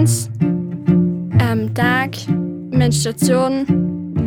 Mens, 0.00 0.30
ähm, 0.40 1.74
Tag, 1.74 2.16
Menstruation, 2.70 3.66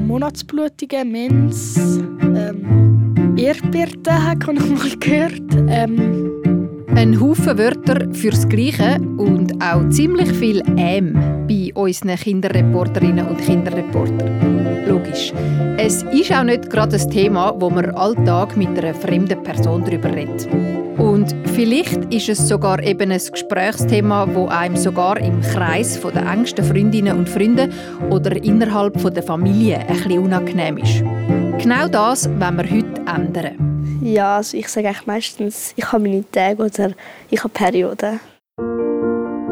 Monatsblutungen, 0.06 1.12
Mens, 1.12 1.98
ähm, 2.22 3.34
Erdbeerte 3.36 4.12
habe 4.12 4.54
ich 4.54 4.70
mal 4.70 4.98
gehört. 5.00 5.42
Ähm, 5.68 6.23
ein 6.96 7.20
Haufen 7.20 7.58
Wörter 7.58 8.08
fürs 8.14 8.48
Gleiche 8.48 8.98
und 9.18 9.54
auch 9.64 9.88
ziemlich 9.90 10.32
viel 10.32 10.62
«ähm» 10.78 11.14
bei 11.48 11.72
unseren 11.74 12.16
Kinderreporterinnen 12.16 13.28
und 13.28 13.38
Kinderreportern. 13.40 14.86
Logisch. 14.88 15.34
Es 15.78 16.04
ist 16.04 16.32
auch 16.32 16.44
nicht 16.44 16.70
gerade 16.70 16.96
ein 16.98 17.10
Thema, 17.10 17.56
wo 17.60 17.70
man 17.70 17.92
alltag 17.92 18.56
mit 18.56 18.78
einer 18.78 18.94
fremden 18.94 19.42
Person 19.42 19.84
darüber 19.84 20.14
redet. 20.14 20.48
Und 20.98 21.36
vielleicht 21.54 22.14
ist 22.14 22.30
es 22.30 22.48
sogar 22.48 22.82
eben 22.84 23.12
ein 23.12 23.22
Gesprächsthema, 23.32 24.28
wo 24.34 24.48
einem 24.48 24.78
sogar 24.78 25.20
im 25.20 25.42
Kreis 25.42 26.00
der 26.00 26.32
engsten 26.32 26.64
Freundinnen 26.64 27.18
und 27.18 27.28
Freunde 27.28 27.70
oder 28.12 28.36
innerhalb 28.44 29.02
der 29.14 29.24
Familie 29.24 29.80
ein 29.80 29.88
bisschen 29.88 30.20
unangenehm 30.20 30.78
ist. 30.78 31.04
Genau 31.62 31.88
das 31.88 32.30
wollen 32.30 32.58
wir 32.58 32.70
heute 32.70 33.02
ändern. 33.08 33.73
Ja, 34.02 34.38
also 34.38 34.58
ich 34.58 34.68
sage 34.68 34.88
eigentlich 34.88 35.08
meistens, 35.08 35.74
ich 35.76 35.92
habe 35.92 36.04
meine 36.04 36.24
Tage 36.32 36.64
oder 36.64 36.92
ich 37.30 37.40
habe 37.40 37.54
Perioden. 37.54 38.20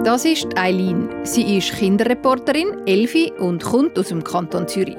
Das 0.03 0.25
ist 0.25 0.47
Eileen. 0.57 1.09
Sie 1.23 1.57
ist 1.57 1.73
Kinderreporterin, 1.73 2.87
Elfi 2.87 3.31
und 3.39 3.63
kommt 3.63 3.99
aus 3.99 4.07
dem 4.07 4.23
Kanton 4.23 4.67
Zürich. 4.67 4.97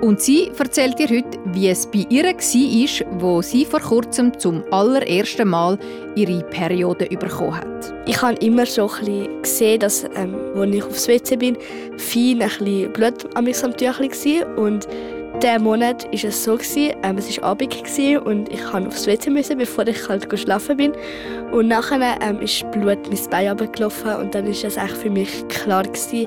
Und 0.00 0.20
sie 0.20 0.50
erzählt 0.56 0.98
dir 0.98 1.08
heute, 1.08 1.38
wie 1.46 1.68
es 1.68 1.86
bei 1.86 2.06
ihr 2.08 2.24
war, 2.24 3.20
wo 3.20 3.42
sie 3.42 3.64
vor 3.64 3.80
kurzem 3.80 4.38
zum 4.38 4.62
allerersten 4.70 5.48
Mal 5.48 5.76
ihre 6.14 6.44
Periode 6.44 7.06
bekommen 7.06 7.56
hat. 7.56 7.94
Ich 8.06 8.22
habe 8.22 8.34
immer 8.34 8.64
so 8.64 8.88
ein 8.88 8.98
bisschen 9.00 9.42
gesehen, 9.42 9.80
dass, 9.80 10.04
ähm, 10.14 10.36
als 10.54 10.74
ich 10.74 10.84
aufs 10.84 11.08
WC 11.08 11.36
bin, 11.36 11.58
viel 11.96 12.40
ein 12.40 12.48
bisschen 12.48 12.92
Blut 12.92 13.36
an 13.36 13.44
mir 13.44 13.64
am 13.64 13.76
Tüchlein 13.76 14.10
war. 14.10 14.58
Und 14.58 14.88
diesen 15.42 15.62
Monat 15.62 16.04
war 16.04 16.24
es 16.24 16.44
so, 16.44 16.58
ähm, 16.76 17.18
es 17.18 17.40
war 17.40 17.50
Abend 17.50 17.74
und 18.24 18.52
ich 18.52 18.62
musste 18.62 18.86
aufs 18.86 19.06
WC, 19.06 19.30
müssen, 19.30 19.58
bevor 19.58 19.86
ich 19.86 20.08
halt 20.08 20.38
schlafen 20.38 20.76
bin. 20.76 20.92
Und 21.52 21.68
nachher 21.68 22.18
ähm, 22.20 22.40
ist 22.40 22.68
Blut 22.72 22.98
mein 23.08 23.30
Bein 23.30 23.48
runtergelaufen 23.48 24.16
und 24.16 24.34
dann 24.34 24.46
war 24.46 24.52
es 24.52 24.92
für 24.98 25.10
mich 25.10 25.46
klar, 25.48 25.84
gewesen, 25.84 26.26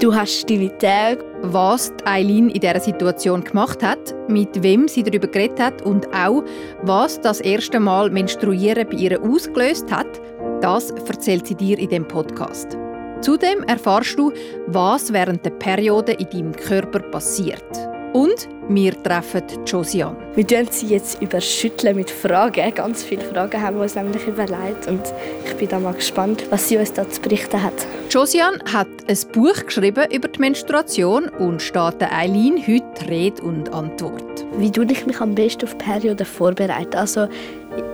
du 0.00 0.14
hast 0.14 0.48
deine 0.50 0.76
Tage. 0.78 1.24
Was 1.42 1.92
Eileen 2.04 2.50
in 2.50 2.60
dieser 2.60 2.80
Situation 2.80 3.42
gemacht 3.42 3.82
hat, 3.82 4.14
mit 4.28 4.62
wem 4.62 4.88
sie 4.88 5.02
darüber 5.02 5.26
geredet 5.26 5.58
hat 5.58 5.82
und 5.82 6.06
auch, 6.14 6.44
was 6.82 7.18
das 7.20 7.40
erste 7.40 7.80
Mal 7.80 8.10
Menstruieren 8.10 8.86
bei 8.90 8.96
ihr 8.96 9.22
ausgelöst 9.22 9.90
hat, 9.90 10.20
das 10.60 10.90
erzählt 10.90 11.46
sie 11.46 11.54
dir 11.54 11.78
in 11.78 11.88
dem 11.88 12.06
Podcast. 12.06 12.76
Zudem 13.22 13.62
erfahrst 13.64 14.18
du, 14.18 14.32
was 14.66 15.12
während 15.12 15.44
der 15.44 15.50
Periode 15.50 16.12
in 16.12 16.28
deinem 16.28 16.52
Körper 16.52 17.00
passiert. 17.00 17.89
Und 18.12 18.48
wir 18.68 19.00
treffen 19.02 19.42
Josiane. 19.66 20.16
Wir 20.34 20.46
tun 20.46 20.66
sie 20.70 20.88
jetzt 20.88 21.22
überschütteln 21.22 21.96
mit 21.96 22.10
Fragen. 22.10 22.74
Ganz 22.74 23.04
viele 23.04 23.22
Fragen 23.22 23.62
haben 23.62 23.76
wir 23.76 23.82
uns 23.82 23.94
nämlich 23.94 24.26
überlegt. 24.26 24.88
Und 24.88 25.02
ich 25.44 25.54
bin 25.54 25.68
da 25.68 25.78
mal 25.78 25.94
gespannt, 25.94 26.44
was 26.50 26.68
sie 26.68 26.76
uns 26.76 26.92
da 26.92 27.08
zu 27.08 27.20
berichten 27.20 27.62
hat. 27.62 27.86
Josiane 28.10 28.58
hat 28.72 28.88
ein 29.06 29.18
Buch 29.32 29.64
geschrieben 29.64 30.10
über 30.10 30.26
die 30.28 30.40
Menstruation 30.40 31.28
und 31.28 31.62
steht 31.62 32.02
Eileen 32.02 32.58
heute 32.58 33.08
Rede 33.08 33.42
und 33.42 33.72
Antwort. 33.72 34.44
Wie 34.56 34.72
tue 34.72 34.86
ich 34.90 35.06
mich 35.06 35.20
am 35.20 35.34
besten 35.34 35.66
auf 35.66 35.78
Perioden 35.78 36.26
vorbereiten? 36.26 36.96
Also 36.96 37.28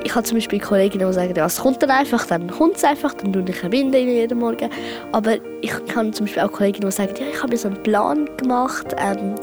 ich 0.05 0.15
habe 0.15 0.25
zum 0.25 0.37
Beispiel 0.37 0.61
Kolleginnen, 0.61 1.07
die 1.07 1.15
sagen, 1.15 1.37
es 1.37 1.59
kommt 1.59 1.83
dann 1.83 1.91
einfach, 1.91 2.27
dann 2.27 2.49
kommt 2.49 2.77
es 2.77 2.85
einfach, 2.85 3.13
dann 3.15 3.33
tue 3.33 3.45
ich 3.49 3.61
eine 3.61 3.71
Binde 3.71 3.99
jeden 3.99 4.39
Morgen. 4.39 4.71
Aber 5.13 5.37
ich 5.61 5.73
kann 5.89 6.13
zum 6.13 6.27
Beispiel 6.27 6.43
auch 6.43 6.53
Kolleginnen, 6.53 6.89
die 6.89 6.95
sagen, 6.95 7.15
ja, 7.19 7.27
ich 7.33 7.39
habe 7.43 7.51
mir 7.51 7.59
so 7.59 7.69
einen 7.69 7.83
Plan 7.83 8.29
gemacht, 8.37 8.95
ähm, 8.99 9.35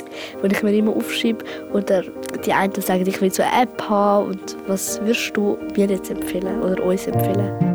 den 0.41 0.51
ich 0.51 0.63
mir 0.63 0.73
immer 0.73 0.95
aufschreibe. 0.95 1.43
Oder 1.73 2.03
die 2.45 2.53
einen 2.53 2.73
sagen, 2.81 3.05
ich 3.05 3.21
will 3.21 3.31
so 3.31 3.43
eine 3.43 3.63
App 3.63 3.89
haben. 3.89 4.31
Und 4.31 4.57
was 4.67 4.99
würdest 5.01 5.35
du 5.35 5.57
mir 5.75 5.87
jetzt 5.87 6.09
empfehlen 6.09 6.61
oder 6.61 6.83
uns 6.83 7.07
empfehlen? 7.07 7.72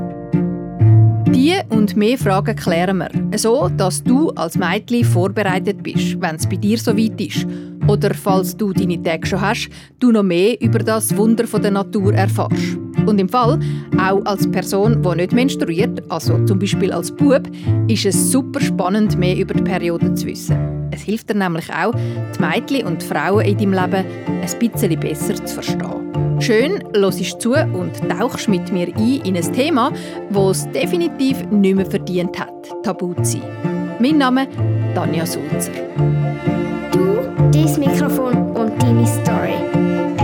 Die 1.35 1.55
und 1.69 1.97
mehr 1.97 2.17
Fragen 2.17 2.57
klären 2.57 2.99
wir, 2.99 3.39
so 3.39 3.69
dass 3.69 4.03
du 4.03 4.31
als 4.31 4.57
Mädchen 4.57 5.05
vorbereitet 5.05 5.83
bist, 5.83 6.21
wenn 6.21 6.37
es 6.37 6.49
bei 6.49 6.57
dir 6.57 6.79
so 6.79 6.97
weit 6.97 7.21
ist. 7.21 7.47
Oder 7.87 8.15
falls 8.15 8.57
du 8.57 8.73
deine 8.73 9.03
Tage 9.03 9.27
schon 9.27 9.41
hast, 9.41 9.69
du 9.99 10.11
noch 10.11 10.23
mehr 10.23 10.61
über 10.61 10.79
das 10.79 11.17
Wunder 11.17 11.45
der 11.45 11.71
Natur 11.71 12.15
erfährst. 12.15 12.77
Und 13.07 13.19
im 13.19 13.29
Fall, 13.29 13.59
auch 13.99 14.25
als 14.27 14.51
Person, 14.51 15.03
die 15.03 15.17
nicht 15.17 15.33
menstruiert, 15.33 16.03
also 16.11 16.45
zum 16.45 16.59
Beispiel 16.59 16.93
als 16.93 17.11
Bub, 17.11 17.49
ist 17.89 18.05
es 18.05 18.31
super 18.31 18.61
spannend, 18.61 19.19
mehr 19.19 19.37
über 19.37 19.55
die 19.55 19.63
Periode 19.63 20.13
zu 20.15 20.27
wissen. 20.27 20.89
Es 20.91 21.03
hilft 21.03 21.31
dir 21.31 21.35
nämlich 21.35 21.71
auch, 21.73 21.95
die 21.95 22.43
Mädchen 22.43 22.87
und 22.87 23.03
die 23.03 23.07
Frauen 23.07 23.45
in 23.45 23.57
deinem 23.57 23.73
Leben 23.73 24.05
ein 24.43 24.59
bisschen 24.59 25.01
besser 25.01 25.35
zu 25.35 25.55
verstehen. 25.55 25.98
Schön, 26.49 26.83
hörst 26.95 27.43
zu 27.43 27.51
und 27.51 27.93
tauchst 28.09 28.49
mit 28.49 28.73
mir 28.73 28.87
ein 28.87 29.21
in 29.23 29.37
ein 29.37 29.53
Thema, 29.53 29.93
das 30.31 30.61
es 30.61 30.71
definitiv 30.73 31.45
nicht 31.51 31.77
mehr 31.77 31.85
verdient 31.85 32.41
hat, 32.41 32.55
tabu 32.83 33.13
zu 33.17 33.23
sein. 33.23 33.43
Mein 34.01 34.17
Name 34.17 34.45
ist 34.45 34.95
Tanja 34.95 35.27
Sulzer. 35.27 35.73
Du, 36.91 37.19
dein 37.53 37.79
Mikrofon 37.79 38.57
und 38.57 38.83
deine 38.83 39.07
Story. 39.07 39.57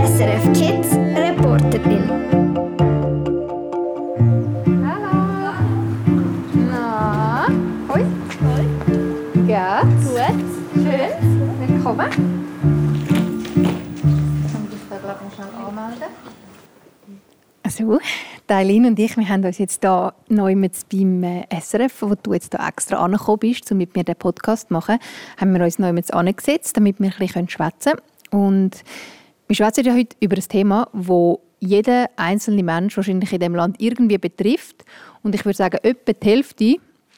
SRF 0.03 0.45
Kids 0.53 0.95
Reporterin. 1.15 2.09
Hallo. 4.83 5.53
Na, 6.71 7.47
hoi. 7.87 8.03
Hoi. 8.41 8.65
Geht's? 9.45 10.09
Gut. 10.09 10.41
Schön. 10.73 11.67
Willkommen. 11.67 12.34
Also, 17.77 17.99
Eileen 18.47 18.85
und 18.85 18.97
ich, 18.99 19.17
wir 19.17 19.27
haben 19.27 19.43
uns 19.43 19.57
jetzt 19.57 19.81
hier 19.81 20.13
neu 20.29 20.55
mit 20.55 20.73
beim 20.89 21.23
äh, 21.23 21.45
SRF, 21.59 22.03
wo 22.03 22.15
du 22.15 22.33
jetzt 22.33 22.53
da 22.53 22.65
extra 22.69 23.03
angekommen 23.03 23.39
bist, 23.39 23.69
um 23.69 23.77
mit 23.77 23.95
mir 23.97 24.05
den 24.05 24.15
Podcast 24.15 24.69
zu 24.69 24.73
machen, 24.73 24.97
haben 25.37 25.53
wir 25.53 25.61
uns 25.61 25.77
neu 25.77 25.91
mit 25.91 26.13
angesetzt, 26.13 26.77
damit 26.77 27.01
wir 27.01 27.11
ein 27.11 27.17
bisschen 27.19 27.49
schwätzen 27.49 27.93
können. 28.31 28.43
Und 28.43 28.83
wir 29.47 29.57
schwätzen 29.57 29.83
ja 29.83 29.93
heute 29.93 30.15
über 30.21 30.37
ein 30.37 30.47
Thema, 30.47 30.87
das 30.93 31.39
jeden 31.59 32.05
einzelnen 32.15 32.65
Mensch 32.65 32.95
wahrscheinlich 32.95 33.33
in 33.33 33.39
dem 33.41 33.55
Land 33.55 33.75
irgendwie 33.81 34.19
betrifft. 34.19 34.85
Und 35.21 35.35
ich 35.35 35.43
würde 35.43 35.57
sagen, 35.57 35.79
etwa 35.83 36.13
die 36.13 36.29
Hälfte 36.29 36.75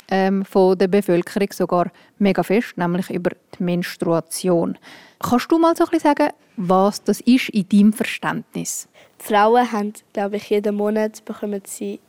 ähm, 0.10 0.44
von 0.44 0.76
der 0.76 0.88
Bevölkerung 0.88 1.50
sogar 1.52 1.92
mega 2.18 2.42
fest, 2.42 2.78
nämlich 2.78 3.12
über 3.12 3.30
die 3.58 3.64
Menstruation. 3.64 4.78
Kannst 5.20 5.52
du 5.52 5.60
mal 5.60 5.76
so 5.76 5.84
ein 5.84 5.90
bisschen 5.92 6.16
sagen, 6.16 6.34
was 6.56 7.04
das 7.04 7.22
ist 7.22 7.50
in 7.50 7.70
deinem 7.70 7.94
Verständnis? 7.94 8.88
Frauen 9.20 9.72
haben, 9.72 9.94
glaube 10.14 10.38
ich, 10.38 10.50
jeden 10.50 10.76
Monat 10.76 11.24
bekommen 11.26 11.62
sie 11.66 12.00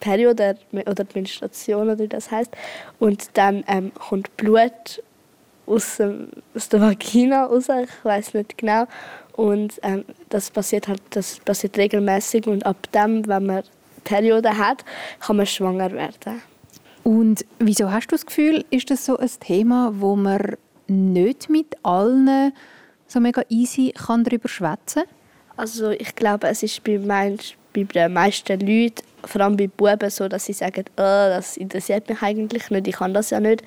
Periode 0.00 0.56
oder 0.72 1.04
die 1.04 1.18
Menstruation 1.18 1.88
oder 1.88 1.98
wie 1.98 2.08
das 2.08 2.30
heißt 2.30 2.50
und 2.98 3.30
dann 3.34 3.64
ähm, 3.66 3.92
kommt 3.94 4.36
Blut 4.36 5.02
aus, 5.66 5.96
dem, 5.96 6.28
aus 6.54 6.68
der 6.68 6.80
Vagina 6.80 7.46
raus, 7.46 7.66
ich 7.68 8.04
weiß 8.04 8.34
nicht 8.34 8.58
genau 8.58 8.86
und 9.32 9.80
ähm, 9.82 10.04
das 10.28 10.50
passiert 10.50 10.88
halt 10.88 11.02
das 11.10 11.40
passiert 11.40 11.76
regelmäßig 11.76 12.46
und 12.46 12.64
ab 12.64 12.90
dem, 12.92 13.26
wenn 13.26 13.46
man 13.46 13.62
Periode 14.04 14.56
hat, 14.56 14.84
kann 15.20 15.36
man 15.36 15.46
schwanger 15.46 15.92
werden. 15.92 16.40
Und 17.04 17.44
wieso 17.58 17.90
hast 17.90 18.08
du 18.08 18.16
das 18.16 18.26
Gefühl, 18.26 18.64
ist 18.70 18.90
das 18.90 19.04
so 19.04 19.16
ein 19.16 19.30
Thema, 19.40 19.92
wo 19.94 20.16
man 20.16 20.56
nicht 20.86 21.50
mit 21.50 21.76
allen 21.82 22.52
so 23.06 23.20
mega 23.20 23.42
easy 23.48 23.92
kann 23.92 24.24
darüber 24.24 24.48
schwätzen? 24.48 25.02
Also 25.58 25.90
ich 25.90 26.14
glaube, 26.14 26.46
es 26.46 26.62
ist 26.62 26.84
bei, 26.84 26.98
bei 26.98 27.82
den 27.82 28.12
meisten 28.12 28.60
Leuten 28.60 29.07
vor 29.24 29.40
allem 29.40 29.56
bei 29.56 29.66
Buben 29.68 30.10
so, 30.10 30.28
dass 30.28 30.44
sie 30.44 30.52
sagen, 30.52 30.84
oh, 30.92 30.94
das 30.96 31.56
interessiert 31.56 32.08
mich 32.08 32.22
eigentlich 32.22 32.70
nicht, 32.70 32.88
ich 32.88 32.96
kann 32.96 33.14
das 33.14 33.30
ja 33.30 33.40
nicht. 33.40 33.62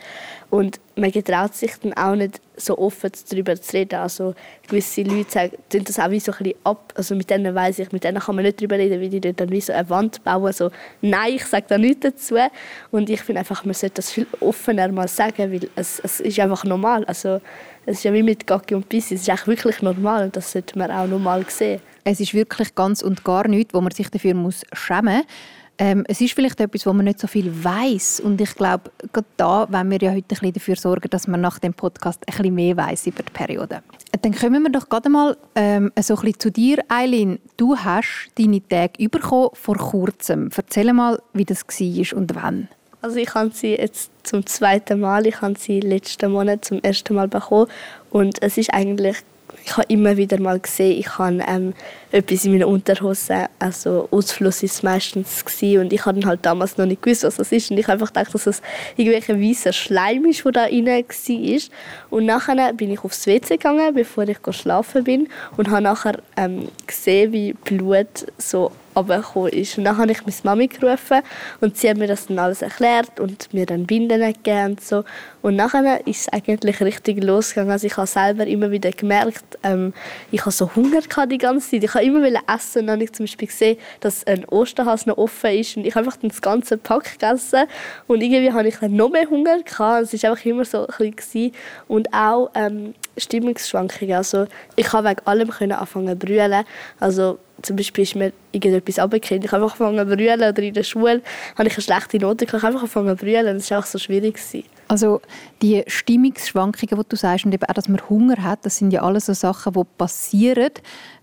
Und 0.49 0.79
man 0.95 1.11
getraut 1.11 1.53
sich 1.53 1.71
dann 1.81 1.93
auch 1.93 2.15
nicht 2.15 2.41
so 2.55 2.77
offen 2.77 3.11
darüber 3.29 3.59
zu 3.59 3.73
reden. 3.73 3.99
Also 3.99 4.35
gewisse 4.67 5.03
Leute 5.03 5.31
sagen, 5.31 5.51
tun 5.69 5.83
das 5.83 5.99
auch 5.99 6.11
wie 6.11 6.19
so 6.19 6.31
ein 6.31 6.37
bisschen 6.39 6.59
ab. 6.63 6.93
Also 6.95 7.15
mit 7.15 7.29
denen 7.29 7.55
weiß 7.55 7.79
ich, 7.79 7.91
mit 7.91 8.03
denen 8.03 8.19
kann 8.19 8.35
man 8.35 8.45
nicht 8.45 8.59
darüber 8.59 8.77
reden, 8.77 8.99
wie 9.01 9.09
die 9.09 9.33
dann 9.33 9.49
wie 9.49 9.61
so 9.61 9.73
eine 9.73 9.89
Wand 9.89 10.23
bauen. 10.23 10.53
So, 10.53 10.69
nein, 11.01 11.33
ich 11.35 11.45
sage 11.45 11.65
da 11.67 11.77
nichts 11.77 12.01
dazu. 12.01 12.35
Und 12.91 13.09
ich 13.09 13.21
finde 13.21 13.39
einfach, 13.39 13.65
man 13.65 13.73
sollte 13.73 13.95
das 13.95 14.11
viel 14.11 14.27
offener 14.39 14.89
mal 14.89 15.07
sagen, 15.07 15.51
weil 15.51 15.69
es, 15.75 15.99
es 15.99 16.19
ist 16.19 16.39
einfach 16.39 16.63
normal. 16.63 17.05
Also 17.05 17.41
es 17.85 17.97
ist 17.97 18.03
ja 18.03 18.13
wie 18.13 18.23
mit 18.23 18.45
Gacki 18.45 18.75
und 18.75 18.87
Bissi, 18.89 19.15
es 19.15 19.21
ist 19.21 19.29
echt 19.29 19.47
wirklich 19.47 19.81
normal 19.81 20.25
und 20.25 20.35
das 20.35 20.51
sollte 20.51 20.77
man 20.77 20.91
auch 20.91 21.07
normal 21.07 21.45
sehen. 21.47 21.81
Es 22.03 22.19
ist 22.19 22.33
wirklich 22.33 22.75
ganz 22.75 23.01
und 23.01 23.23
gar 23.23 23.47
nichts, 23.47 23.73
wo 23.73 23.81
man 23.81 23.91
sich 23.91 24.09
dafür 24.09 24.33
muss 24.33 24.61
schämen 24.73 25.17
muss. 25.17 25.25
Ähm, 25.77 26.03
es 26.07 26.21
ist 26.21 26.33
vielleicht 26.33 26.59
etwas, 26.59 26.85
wo 26.85 26.93
man 26.93 27.05
nicht 27.05 27.19
so 27.19 27.25
viel 27.25 27.51
weiß 27.63 28.19
und 28.19 28.39
ich 28.39 28.53
glaube, 28.53 28.91
gerade 29.11 29.27
da 29.37 29.67
wollen 29.71 29.89
wir 29.89 29.97
ja 29.99 30.11
heute 30.11 30.25
ein 30.25 30.27
bisschen 30.27 30.53
dafür 30.53 30.75
sorgen, 30.75 31.09
dass 31.09 31.27
man 31.27 31.41
nach 31.41 31.57
dem 31.57 31.73
Podcast 31.73 32.21
ein 32.27 32.37
bisschen 32.37 32.53
mehr 32.53 32.77
weiß 32.77 33.07
über 33.07 33.23
die 33.23 33.31
Periode. 33.31 33.81
Dann 34.21 34.35
kommen 34.35 34.61
wir 34.61 34.71
doch 34.71 34.89
gerade 34.89 35.09
mal 35.09 35.35
ähm, 35.55 35.91
so 35.99 36.13
ein 36.13 36.21
bisschen 36.21 36.39
zu 36.39 36.51
dir, 36.51 36.83
Eileen. 36.87 37.39
Du 37.57 37.75
hast 37.75 38.29
deine 38.37 38.61
Tage 38.67 39.09
bekommen 39.09 39.49
vor 39.53 39.75
kurzem. 39.75 40.51
Erzähl 40.55 40.93
mal, 40.93 41.19
wie 41.33 41.45
das 41.45 41.63
war 41.63 42.17
und 42.17 42.35
wann. 42.35 42.67
Also 43.01 43.17
ich 43.17 43.33
habe 43.33 43.49
sie 43.51 43.73
jetzt 43.75 44.11
zum 44.21 44.45
zweiten 44.45 44.99
Mal, 44.99 45.25
ich 45.25 45.41
habe 45.41 45.57
sie 45.57 45.79
letzten 45.79 46.31
Monat 46.31 46.63
zum 46.63 46.79
ersten 46.83 47.15
Mal 47.15 47.27
bekommen 47.27 47.65
und 48.11 48.39
es 48.43 48.59
ist 48.59 48.71
eigentlich 48.71 49.17
ich 49.63 49.77
habe 49.77 49.85
immer 49.89 50.17
wieder 50.17 50.39
mal 50.39 50.59
gesehen, 50.59 50.99
ich 50.99 51.17
habe 51.17 51.43
ähm, 51.47 51.73
etwas 52.11 52.45
in 52.45 52.53
meiner 52.53 52.67
Unterhose, 52.67 53.47
also 53.59 54.07
Ausfluss 54.11 54.63
ist 54.63 54.83
meistens 54.83 55.45
gewesen, 55.45 55.81
und 55.81 55.93
ich 55.93 56.05
habe 56.05 56.25
halt 56.25 56.45
damals 56.45 56.77
noch 56.77 56.85
nicht 56.85 57.01
gewusst, 57.01 57.23
was 57.23 57.35
das 57.35 57.51
ist 57.51 57.71
und 57.71 57.77
ich 57.77 57.87
einfach 57.87 58.07
gedacht, 58.07 58.33
dass 58.33 58.47
es 58.47 58.61
irgendwelcher 58.97 59.39
weißer 59.39 59.73
Schleim 59.73 60.25
ist, 60.25 60.43
der 60.45 60.51
da 60.51 60.63
rein 60.63 60.85
war. 60.85 61.61
Und 62.09 62.25
nachher 62.25 62.73
bin 62.73 62.91
ich 62.91 63.03
aufs 63.03 63.27
WC 63.27 63.57
gegangen, 63.57 63.93
bevor 63.93 64.27
ich 64.27 64.37
schlafen 64.51 65.03
bin 65.03 65.29
und 65.57 65.69
habe 65.69 65.81
nachher 65.81 66.19
ähm, 66.37 66.67
gesehen, 66.87 67.31
wie 67.31 67.53
Blut 67.53 68.27
so 68.37 68.71
runtergekommen 69.01 69.51
ist. 69.51 69.77
Und 69.77 69.85
dann 69.85 69.97
habe 69.97 70.11
ich 70.11 70.21
meine 70.21 70.35
Mami 70.43 70.67
gerufen 70.67 71.21
und 71.59 71.77
sie 71.77 71.89
hat 71.89 71.97
mir 71.97 72.07
das 72.07 72.27
dann 72.27 72.39
alles 72.39 72.61
erklärt 72.61 73.19
und 73.19 73.53
mir 73.53 73.65
dann 73.65 73.85
Binden 73.85 74.21
gegeben 74.21 74.71
und 74.71 74.81
so. 74.81 75.03
Und 75.41 75.55
nachher 75.55 76.05
ist 76.05 76.21
es 76.21 76.29
eigentlich 76.29 76.81
richtig 76.81 77.23
losgegangen. 77.23 77.71
Also 77.71 77.87
ich 77.87 77.97
habe 77.97 78.07
selber 78.07 78.45
immer 78.45 78.71
wieder 78.71 78.91
gemerkt, 78.91 79.57
ähm, 79.63 79.93
ich 80.31 80.41
habe 80.41 80.51
so 80.51 80.73
Hunger 80.75 81.01
die 81.27 81.37
ganze 81.37 81.71
Zeit. 81.71 81.83
Ich 81.83 81.93
habe 81.93 82.05
immer 82.05 82.21
essen 82.27 82.81
und 82.81 82.87
dann 82.87 82.95
habe 82.95 83.03
ich 83.03 83.13
zum 83.13 83.25
Beispiel 83.25 83.47
gesehen, 83.47 83.77
dass 83.99 84.25
ein 84.27 84.45
Osterhase 84.45 85.09
noch 85.09 85.17
offen 85.17 85.51
ist 85.51 85.77
und 85.77 85.85
ich 85.85 85.95
habe 85.95 86.05
einfach 86.05 86.19
das 86.21 86.41
ganze 86.41 86.77
Pack 86.77 87.19
gegessen 87.19 87.63
und 88.07 88.21
irgendwie 88.21 88.51
habe 88.51 88.67
ich 88.67 88.77
dann 88.77 88.95
noch 88.95 89.09
mehr 89.09 89.29
Hunger 89.29 89.61
gehabt. 89.63 90.13
Es 90.13 90.23
war 90.23 90.31
einfach 90.31 90.45
immer 90.45 90.65
so 90.65 90.87
ein 90.87 91.11
bisschen 91.11 91.53
und 91.87 92.13
auch 92.13 92.51
ähm, 92.55 92.93
Stimmungsschwankungen. 93.17 94.15
Also 94.15 94.45
ich 94.75 94.91
habe 94.93 95.09
wegen 95.09 95.25
allem 95.25 95.51
anfangen 95.51 96.19
zu 96.19 96.25
brüllen. 96.25 96.63
Also 96.99 97.39
zum 97.61 97.75
Beispiel 97.75 98.03
ist 98.03 98.15
mir 98.15 98.33
irgendetwas 98.51 98.99
runtergefallen. 98.99 99.43
Ich 99.43 99.51
habe 99.51 99.63
einfach 99.63 99.79
angefangen 99.85 100.09
zu 100.09 100.15
brüllen 100.15 100.41
oder 100.41 100.63
in 100.63 100.73
der 100.73 100.83
Schule 100.83 101.21
habe 101.57 101.67
ich 101.67 101.75
eine 101.75 101.81
schlechte 101.81 102.17
Note. 102.17 102.45
Ich 102.45 102.53
habe 102.53 102.65
einfach 102.65 102.81
angefangen 102.81 103.17
zu 103.17 103.25
brüllen. 103.25 103.57
Das 103.57 103.69
war 103.69 103.77
einfach 103.77 103.89
so 103.89 103.99
schwierig. 103.99 104.39
Also 104.87 105.21
die 105.61 105.83
Stimmungsschwankungen, 105.87 107.01
die 107.03 107.09
du 107.09 107.15
sagst, 107.15 107.45
und 107.45 107.53
eben 107.53 107.63
auch, 107.63 107.73
dass 107.73 107.87
man 107.87 108.01
Hunger 108.09 108.43
hat, 108.43 108.65
das 108.65 108.77
sind 108.77 108.91
ja 108.91 109.03
alles 109.03 109.27
so 109.27 109.33
Sachen, 109.33 109.73
die 109.73 109.83
passieren. 109.97 110.71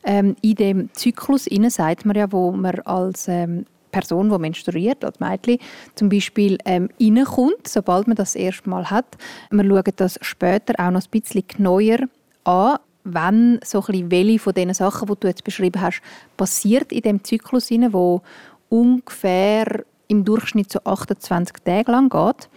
Ähm, 0.04 0.36
in 0.40 0.54
dem 0.54 0.94
Zyklus 0.94 1.46
innen 1.46 1.70
sagt 1.70 2.06
man 2.06 2.16
ja, 2.16 2.32
wo 2.32 2.50
man 2.52 2.80
als 2.80 3.28
ähm, 3.28 3.66
Person, 3.90 4.30
die 4.30 4.38
menstruiert, 4.38 5.04
als 5.04 5.20
Mädchen, 5.20 5.58
zum 5.94 6.08
Beispiel 6.08 6.58
ähm, 6.64 6.88
reinkommt, 7.00 7.66
sobald 7.66 8.06
man 8.06 8.16
das 8.16 8.34
erste 8.34 8.68
Mal 8.68 8.90
hat. 8.90 9.16
Wir 9.50 9.64
schauen 9.64 9.92
das 9.96 10.18
später 10.22 10.74
auch 10.78 10.90
noch 10.90 11.02
ein 11.02 11.10
bisschen 11.10 11.44
genauer 11.46 11.98
an, 12.44 12.78
wenn 13.04 13.60
so 13.64 13.80
ein 13.80 13.86
bisschen 13.86 14.10
welche 14.10 14.38
von 14.38 14.54
diesen 14.54 14.74
Sachen, 14.74 15.08
die 15.08 15.14
du 15.20 15.28
jetzt 15.28 15.44
beschrieben 15.44 15.80
hast, 15.80 16.02
passiert 16.36 16.92
in 16.92 17.02
dem 17.02 17.24
Zyklus, 17.24 17.70
wo 17.70 18.22
ungefähr 18.68 19.84
im 20.08 20.24
Durchschnitt 20.24 20.72
so 20.72 20.80
28 20.84 21.56
Tage 21.64 21.90
lang 21.90 22.08
geht. 22.08 22.48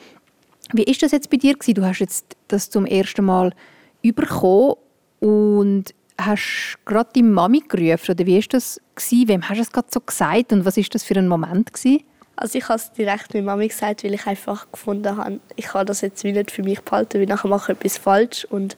Wie 0.74 0.84
ist 0.84 1.02
das 1.02 1.12
jetzt 1.12 1.30
bei 1.30 1.38
dir? 1.38 1.56
Du 1.56 1.86
hast 1.86 2.00
jetzt 2.00 2.38
das 2.48 2.70
zum 2.70 2.86
ersten 2.86 3.26
Mal 3.26 3.54
überkommen 4.02 4.76
und 5.20 5.94
hast 6.26 6.78
gerade 6.86 7.10
die 7.16 7.24
Mami 7.24 7.64
gerufen 7.68 8.12
oder 8.12 8.26
wie 8.26 8.38
ist 8.38 8.54
das 8.54 8.82
gewesen? 8.96 9.28
Wem 9.28 9.50
hast 9.50 9.58
du 9.58 9.62
es 9.62 9.72
gerade 9.72 9.88
so 9.92 10.00
gesagt 10.00 10.54
und 10.54 10.66
was 10.66 10.78
ist 10.78 10.94
das 10.94 11.04
für 11.04 11.16
ein 11.16 11.28
Moment 11.28 11.74
gewesen? 11.74 12.04
Also 12.36 12.58
ich 12.58 12.68
habe 12.70 12.80
es 12.80 12.92
direkt 12.94 13.34
mit 13.34 13.46
Mami 13.46 13.68
gesagt, 13.68 14.04
weil 14.04 14.14
ich 14.14 14.26
einfach 14.26 14.66
gefunden 14.72 15.16
habe, 15.18 15.40
ich 15.56 15.66
kann 15.66 15.86
das 15.86 16.02
jetzt 16.02 16.24
nicht 16.24 16.52
für 16.52 16.64
mich 16.64 16.82
behalten, 16.82 17.20
weil 17.20 17.28
nachher 17.28 17.50
mache 17.50 17.74
ich 17.74 17.78
etwas 17.78 17.98
falsch 17.98 18.46
und 18.46 18.78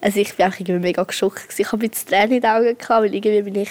also 0.00 0.20
ich 0.20 0.38
war 0.38 0.46
irgendwie 0.46 0.78
mega 0.78 1.02
geschockt. 1.02 1.58
Ich 1.58 1.72
habe 1.72 1.84
jetzt 1.84 2.08
Tränen 2.08 2.32
in 2.32 2.40
den 2.40 2.50
Augen, 2.50 2.78
gehabt, 2.78 3.02
weil 3.02 3.14
irgendwie 3.14 3.42
bin 3.42 3.54
ich 3.56 3.70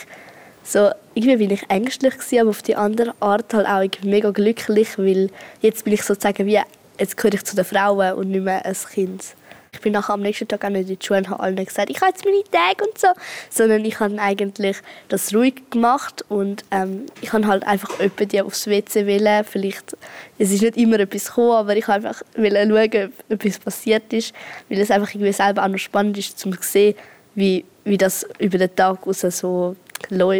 so, 0.64 0.92
irgendwie 1.16 1.38
bin 1.38 1.52
ich 1.52 1.70
ängstlich 1.70 2.14
gewesen, 2.14 2.40
aber 2.42 2.50
auf 2.50 2.62
die 2.62 2.76
andere 2.76 3.14
Art 3.20 3.54
halt 3.54 3.68
auch 3.68 4.04
mega 4.04 4.30
glücklich, 4.32 4.98
weil 4.98 5.30
jetzt 5.62 5.84
bin 5.86 5.94
ich 5.94 6.04
sozusagen 6.04 6.46
wie, 6.46 6.60
jetzt 7.00 7.18
gehöre 7.18 7.34
ich 7.34 7.44
zu 7.44 7.56
den 7.56 7.66
Frauen 7.66 8.14
und 8.14 8.30
nicht 8.30 8.44
mehr 8.44 8.66
ein 8.66 8.76
Kind. 8.94 9.24
Ich 9.72 9.82
bin 9.82 9.94
nachher 9.94 10.14
am 10.14 10.22
nächsten 10.22 10.48
Tag 10.48 10.66
auch 10.66 10.70
nicht 10.70 10.90
in 10.90 10.98
die 10.98 11.06
Schule 11.06 11.20
und 11.20 11.30
habe 11.30 11.44
allen 11.44 11.64
gesagt, 11.64 11.90
ich 11.90 12.02
habe 12.02 12.12
jetzt 12.12 12.26
meine 12.26 12.44
Tage 12.44 12.84
und 12.84 12.98
so. 12.98 13.08
Sondern 13.50 13.86
ich 13.86 14.00
habe 14.00 14.20
eigentlich 14.20 14.78
das 15.08 15.34
ruhig 15.34 15.70
gemacht 15.70 16.26
und 16.28 16.66
ähm, 16.72 17.06
ich 17.22 17.32
habe 17.34 17.48
halt 17.48 17.64
einfach 17.66 18.00
jemanden 18.00 18.42
aufs 18.42 18.68
WC 18.68 19.06
wählen. 19.06 19.44
Vielleicht, 19.44 19.96
es 20.38 20.52
ist 20.52 20.62
nicht 20.62 20.78
immer 20.78 21.00
etwas 21.00 21.28
gekommen, 21.28 21.52
aber 21.52 21.76
ich 21.78 21.88
wollte 21.88 22.08
einfach 22.08 22.24
schauen, 22.36 23.14
ob 23.30 23.46
etwas 23.46 23.60
passiert 23.60 24.12
ist, 24.12 24.34
weil 24.70 24.80
es 24.80 24.92
einfach 24.92 25.14
irgendwie 25.14 25.34
selber 25.34 25.64
auch 25.64 25.68
noch 25.70 25.78
spannend 25.78 26.18
ist, 26.18 26.46
um 26.46 26.60
zu 26.60 26.68
sehen, 26.68 26.96
wie, 27.36 27.64
wie 27.86 27.98
das 27.98 28.26
über 28.40 28.58
den 28.58 28.76
Tag 28.76 29.06
raus 29.06 29.22
so 29.22 29.76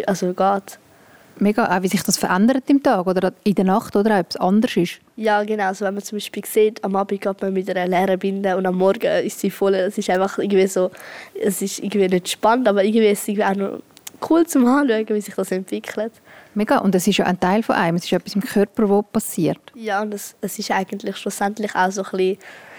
also 0.06 0.34
geht 0.34 0.80
mega, 1.42 1.76
auch 1.76 1.84
wie 1.84 1.88
sich 1.88 2.04
das 2.04 2.18
verändert 2.18 2.64
im 2.68 2.82
Tag 2.82 3.08
oder 3.08 3.34
in 3.44 3.56
der 3.56 3.66
Nacht 3.66 3.96
oder 3.96 4.20
ob 4.20 4.28
es 4.30 4.38
anders 4.38 4.76
ist. 4.78 5.00
Ja, 5.16 5.44
genau. 5.44 5.66
Also 5.66 5.86
wenn 5.86 5.94
man 5.94 6.04
zum 6.04 6.18
Beispiel 6.18 6.46
sieht, 6.46 6.84
am 6.84 6.96
Abend 6.96 7.22
geht 7.22 7.42
man 7.42 7.54
mit 7.54 7.70
einer 7.70 7.88
leeren 7.88 8.20
Binde 8.20 8.56
und 8.58 8.66
am 8.66 8.78
Morgen 8.78 9.26
ist 9.26 9.40
sie 9.40 9.50
voll. 9.50 9.76
Es 9.76 9.98
ist 9.98 10.10
einfach 10.10 10.38
irgendwie 10.38 10.68
so, 10.68 10.92
es 11.40 11.62
ist 11.62 11.80
irgendwie 11.80 12.08
nicht 12.08 12.30
spannend, 12.30 12.68
aber 12.68 12.84
irgendwie 12.84 13.08
ist 13.08 13.28
es 13.28 13.40
auch 13.42 13.56
noch 13.56 13.82
cool 14.30 14.46
zum 14.46 14.66
Anschauen, 14.66 15.08
wie 15.10 15.22
sich 15.22 15.36
das 15.36 15.52
entwickelt. 15.52 16.14
Mega. 16.56 16.80
Und 16.80 16.96
es 16.96 17.08
ist 17.08 17.18
ja 17.18 17.26
ein 17.26 17.40
Teil 17.40 17.64
von 17.64 17.76
einem. 17.76 17.98
Es 17.98 18.06
ist 18.06 18.14
etwas 18.14 18.36
im 18.36 18.42
Körper, 18.42 18.90
was 18.90 19.06
passiert. 19.12 19.60
Ja, 19.76 20.02
und 20.02 20.14
es, 20.14 20.36
es 20.42 20.60
ist 20.60 20.72
eigentlich 20.72 21.18
schlussendlich 21.18 21.76
auch 21.76 21.92
so 21.92 22.04
ein 22.04 22.12
bisschen, 22.12 22.38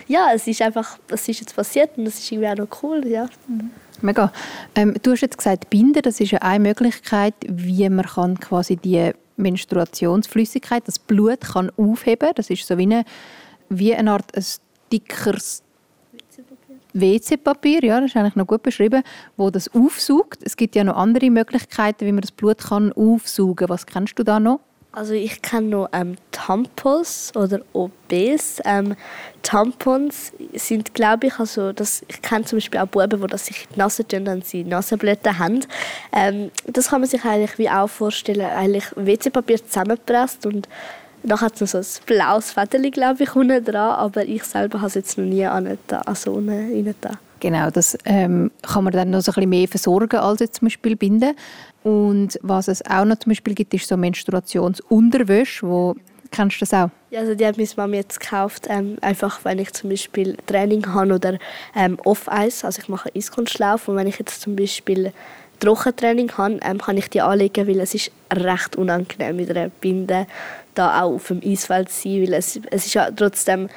ja, 0.09 0.29
es 0.35 0.47
ist 0.47 0.61
einfach, 0.61 0.99
es 1.09 1.29
ist 1.29 1.41
jetzt 1.41 1.55
passiert 1.55 1.97
und 1.97 2.07
es 2.07 2.19
ist 2.19 2.33
irgendwie 2.33 2.49
auch 2.49 2.57
noch 2.57 2.83
cool, 2.83 3.07
ja. 3.07 3.27
Mhm. 3.47 3.71
Mega. 4.03 4.33
Ähm, 4.75 4.95
du 5.03 5.13
hast 5.13 5.21
jetzt 5.21 5.39
gesagt, 5.39 5.71
Binden, 5.71 6.03
das 6.03 6.21
ist 6.21 6.31
ja 6.31 6.41
eine 6.41 6.61
Möglichkeit, 6.61 7.35
wie 7.47 7.89
man 7.89 8.07
kann 8.07 8.41
quasi 8.41 8.77
die 8.77 9.13
Menstruationsflüssigkeit, 9.37 10.87
das 10.87 10.99
Blut 10.99 11.41
kann 11.41 11.71
aufheben. 11.77 12.31
Das 12.35 12.51
ist 12.51 12.67
so 12.67 12.79
wie 12.79 12.83
eine, 12.83 13.05
wie 13.69 13.95
eine 13.95 14.13
Art 14.13 14.35
ein 14.37 14.45
dickeres 14.93 15.63
WC-Papier, 16.93 17.85
ja, 17.85 18.01
das 18.01 18.11
ist 18.11 18.17
eigentlich 18.17 18.37
noch 18.37 18.47
gut 18.47 18.63
beschrieben, 18.63 19.03
wo 19.37 19.51
das 19.51 19.73
aufsaugt. 19.73 20.41
Es 20.43 20.57
gibt 20.57 20.75
ja 20.75 20.85
noch 20.85 20.97
andere 20.97 21.31
Möglichkeiten, 21.31 22.07
wie 22.07 22.13
man 22.13 22.23
das 22.23 22.33
Blut 22.33 22.59
kann 22.59 22.93
aufsaugen 22.93 23.55
kann. 23.55 23.69
Was 23.69 23.87
kennst 23.87 24.19
du 24.19 24.25
da 24.25 24.41
noch? 24.41 24.61
Also 24.93 25.13
ich 25.13 25.41
kenne 25.41 25.69
noch 25.69 25.89
ähm, 25.93 26.17
Tampons 26.33 27.33
oder 27.37 27.61
OBs. 27.75 28.61
Ähm, 28.65 28.97
Tampons 29.43 30.33
sind, 30.55 30.95
glaube 30.95 31.29
ich, 31.29 31.39
also 31.39 31.73
das, 31.73 32.03
ich 32.09 32.21
kenne 32.21 32.45
zum 32.45 32.57
Beispiel 32.57 32.81
auch 32.81 32.89
Buben, 32.89 33.25
die 33.25 33.39
sich 33.39 33.69
die 33.73 33.79
Nase 33.79 34.07
tun 34.07 34.27
und 34.27 34.45
sie 34.45 34.65
Nasenblüten 34.65 35.39
haben. 35.39 35.61
Ähm, 36.13 36.51
das 36.67 36.89
kann 36.89 37.03
man 37.03 37.09
sich 37.09 37.25
eigentlich 37.25 37.57
wie 37.59 37.71
auch 37.71 37.87
vorstellen, 37.87 38.41
eigentlich 38.51 38.87
WC-Papier 38.97 39.65
zusammengepresst 39.65 40.45
und 40.47 40.69
dann 41.23 41.41
hat 41.41 41.55
es 41.55 41.61
noch 41.61 41.69
so 41.69 41.79
ein 41.79 42.07
blaues 42.07 42.51
Federchen, 42.51 42.91
glaube 42.91 43.23
ich, 43.23 43.37
unten 43.37 43.65
dran, 43.65 43.95
aber 43.95 44.25
ich 44.25 44.43
selber 44.43 44.79
habe 44.79 44.89
es 44.89 44.95
jetzt 44.95 45.19
noch 45.19 45.25
nie 45.25 45.47
an 45.47 45.79
also 46.05 46.33
unten 46.33 46.95
da. 47.01 47.13
Genau, 47.41 47.71
das 47.71 47.97
ähm, 48.05 48.51
kann 48.63 48.85
man 48.85 48.93
dann 48.93 49.11
noch 49.11 49.23
so 49.23 49.33
ein 49.33 49.35
bisschen 49.35 49.51
mehr 49.51 49.69
versorgen 49.69 50.19
als 50.19 50.41
jetzt 50.41 50.57
zum 50.57 50.67
Beispiel 50.67 50.95
binden. 50.95 51.35
Und 51.83 52.39
was 52.43 52.69
es 52.69 52.85
auch 52.85 53.05
noch 53.05 53.19
zum 53.19 53.31
Beispiel 53.31 53.55
gibt, 53.55 53.73
ist 53.73 53.89
so 53.89 53.97
Menstruationsunterwäsche, 53.97 55.67
wo 55.67 55.97
Kennst 56.31 56.57
du 56.57 56.61
das 56.61 56.73
auch? 56.73 56.91
Ja, 57.11 57.21
also 57.21 57.35
die 57.35 57.45
hat 57.45 57.57
meine 57.57 57.69
Mama 57.77 57.97
jetzt 57.97 58.21
gekauft, 58.21 58.67
ähm, 58.69 58.99
einfach 59.01 59.45
wenn 59.45 59.59
ich 59.59 59.73
zum 59.73 59.91
Beispiel 59.91 60.37
Training 60.47 60.87
habe 60.87 61.15
oder 61.15 61.39
ähm, 61.75 61.99
Off-Eis, 62.05 62.65
also 62.65 62.81
ich 62.81 62.89
mache 62.89 63.11
Eiskunstlauf 63.15 63.89
und 63.89 63.97
wenn 63.97 64.07
ich 64.07 64.19
jetzt 64.19 64.41
zum 64.41 64.55
Beispiel 64.55 65.13
Trockentraining 65.59 66.31
habe, 66.39 66.61
ähm, 66.63 66.79
kann 66.79 66.97
ich 66.97 67.11
die 67.11 67.21
anlegen, 67.21 67.67
weil 67.67 67.81
es 67.81 67.95
ist 67.95 68.13
recht 68.33 68.77
unangenehm 68.77 69.37
mit 69.37 69.51
einer 69.51 69.71
Binde 69.71 70.27
da 70.75 71.03
auch 71.03 71.15
auf 71.15 71.27
dem 71.29 71.41
Eisfeld 71.45 71.91
zu 71.91 72.03
sein, 72.03 72.23
weil 72.23 72.35
es, 72.35 72.61
es 72.71 72.87
ist 72.87 72.95
ja 72.95 73.11
trotzdem, 73.11 73.69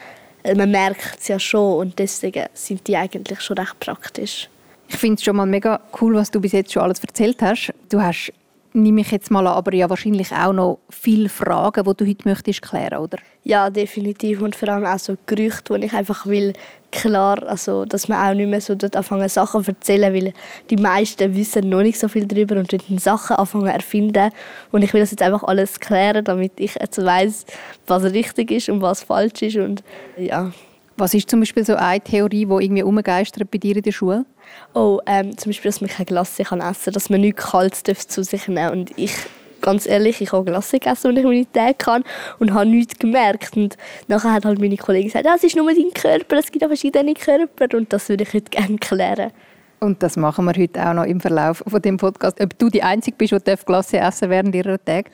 man 0.55 0.71
merkt 0.71 1.19
es 1.19 1.27
ja 1.27 1.39
schon 1.39 1.79
und 1.79 1.99
deswegen 1.99 2.45
sind 2.53 2.87
die 2.87 2.97
eigentlich 2.97 3.41
schon 3.41 3.57
recht 3.57 3.79
praktisch. 3.79 4.49
Ich 4.87 4.97
finde 4.97 5.15
es 5.15 5.23
schon 5.23 5.35
mal 5.35 5.45
mega 5.45 5.79
cool, 6.01 6.15
was 6.15 6.29
du 6.29 6.39
bis 6.39 6.51
jetzt 6.51 6.71
schon 6.71 6.83
alles 6.83 6.99
erzählt 6.99 7.41
hast. 7.41 7.73
Du 7.89 8.01
hast 8.01 8.31
nehme 8.73 9.01
ich 9.01 9.11
jetzt 9.11 9.31
mal 9.31 9.45
an, 9.47 9.53
aber 9.53 9.73
ja 9.73 9.89
wahrscheinlich 9.89 10.31
auch 10.31 10.53
noch 10.53 10.79
viele 10.89 11.29
Fragen, 11.29 11.83
die 11.83 11.93
du 11.95 12.07
heute 12.07 12.27
möchtest 12.27 12.61
klären, 12.61 12.99
oder? 12.99 13.17
Ja, 13.43 13.69
definitiv 13.69 14.41
und 14.41 14.55
vor 14.55 14.69
allem 14.69 14.85
auch 14.85 14.99
so 14.99 15.15
Gerüchte, 15.25 15.77
die 15.79 15.85
ich 15.85 15.93
einfach 15.93 16.25
will 16.25 16.53
klar, 16.91 17.41
also 17.47 17.85
dass 17.85 18.07
man 18.07 18.19
auch 18.19 18.35
nicht 18.35 18.49
mehr 18.49 18.61
so 18.61 18.75
dort 18.75 18.95
anfangen 18.95 19.29
Sachen 19.29 19.63
zu 19.63 19.71
erzählen, 19.71 20.13
weil 20.13 20.33
die 20.69 20.77
meisten 20.77 21.35
wissen 21.35 21.69
noch 21.69 21.81
nicht 21.81 21.99
so 21.99 22.07
viel 22.07 22.25
darüber 22.27 22.55
und 22.57 22.71
wollen 22.71 22.99
Sachen 22.99 23.35
anfangen 23.35 23.67
erfinden 23.67 24.31
und 24.71 24.83
ich 24.83 24.93
will 24.93 25.01
das 25.01 25.11
jetzt 25.11 25.23
einfach 25.23 25.43
alles 25.43 25.79
klären, 25.79 26.23
damit 26.23 26.53
ich 26.57 26.75
jetzt 26.75 27.03
weiß, 27.03 27.45
was 27.87 28.03
richtig 28.03 28.51
ist 28.51 28.69
und 28.69 28.81
was 28.81 29.03
falsch 29.03 29.41
ist 29.41 29.57
und 29.57 29.83
ja. 30.17 30.51
Was 30.95 31.13
ist 31.13 31.29
zum 31.29 31.39
Beispiel 31.39 31.65
so 31.65 31.75
eine 31.75 32.01
Theorie, 32.01 32.45
die 32.45 32.65
irgendwie 32.65 32.83
umgeistert 32.83 33.49
bei 33.49 33.57
dir 33.57 33.75
in 33.75 33.81
der 33.81 33.91
Schule? 33.91 34.25
Oh, 34.73 34.99
ähm, 35.07 35.35
zum 35.37 35.49
Beispiel, 35.49 35.69
dass 35.69 35.81
man 35.81 35.89
keine 35.89 36.05
Glasse 36.05 36.43
kann 36.43 36.61
essen 36.61 36.85
kann, 36.85 36.93
dass 36.93 37.09
man 37.09 37.21
nichts 37.21 37.43
Kaltes 37.43 38.07
zu 38.07 38.23
sich 38.23 38.47
nehmen 38.47 38.57
darf. 38.57 38.71
Und 38.73 38.97
ich, 38.97 39.13
ganz 39.61 39.87
ehrlich, 39.87 40.21
ich 40.21 40.31
habe 40.31 40.45
Glasse 40.45 40.79
gegessen, 40.79 41.09
wenn 41.09 41.17
ich 41.17 41.23
meine 41.23 41.51
Tage 41.51 41.73
kann 41.73 42.03
und 42.37 42.53
habe 42.53 42.67
nichts 42.67 42.99
gemerkt. 42.99 43.57
Und 43.57 43.75
nachher 44.07 44.33
hat 44.33 44.45
halt 44.45 44.59
meine 44.59 44.77
Kollegin 44.77 45.07
gesagt, 45.07 45.25
das 45.25 45.43
ist 45.43 45.55
nur 45.55 45.73
dein 45.73 45.91
Körper, 45.93 46.37
es 46.37 46.51
gibt 46.51 46.63
auch 46.63 46.69
verschiedene 46.69 47.15
Körper. 47.15 47.75
Und 47.75 47.91
das 47.91 48.09
würde 48.09 48.23
ich 48.23 48.33
heute 48.33 48.51
gerne 48.51 48.77
klären. 48.77 49.31
Und 49.79 50.01
das 50.01 50.15
machen 50.15 50.45
wir 50.45 50.53
heute 50.53 50.87
auch 50.87 50.93
noch 50.93 51.03
im 51.03 51.19
Verlauf 51.19 51.63
von 51.67 51.81
dem 51.81 51.97
Podcast. 51.97 52.39
Ob 52.39 52.57
du 52.57 52.69
die 52.69 52.83
Einzige 52.83 53.17
bist, 53.17 53.33
die 53.33 53.65
Glasse 53.65 53.97
essen 53.97 54.29
während 54.29 54.55
ihrer 54.55 54.83
Tage. 54.83 55.09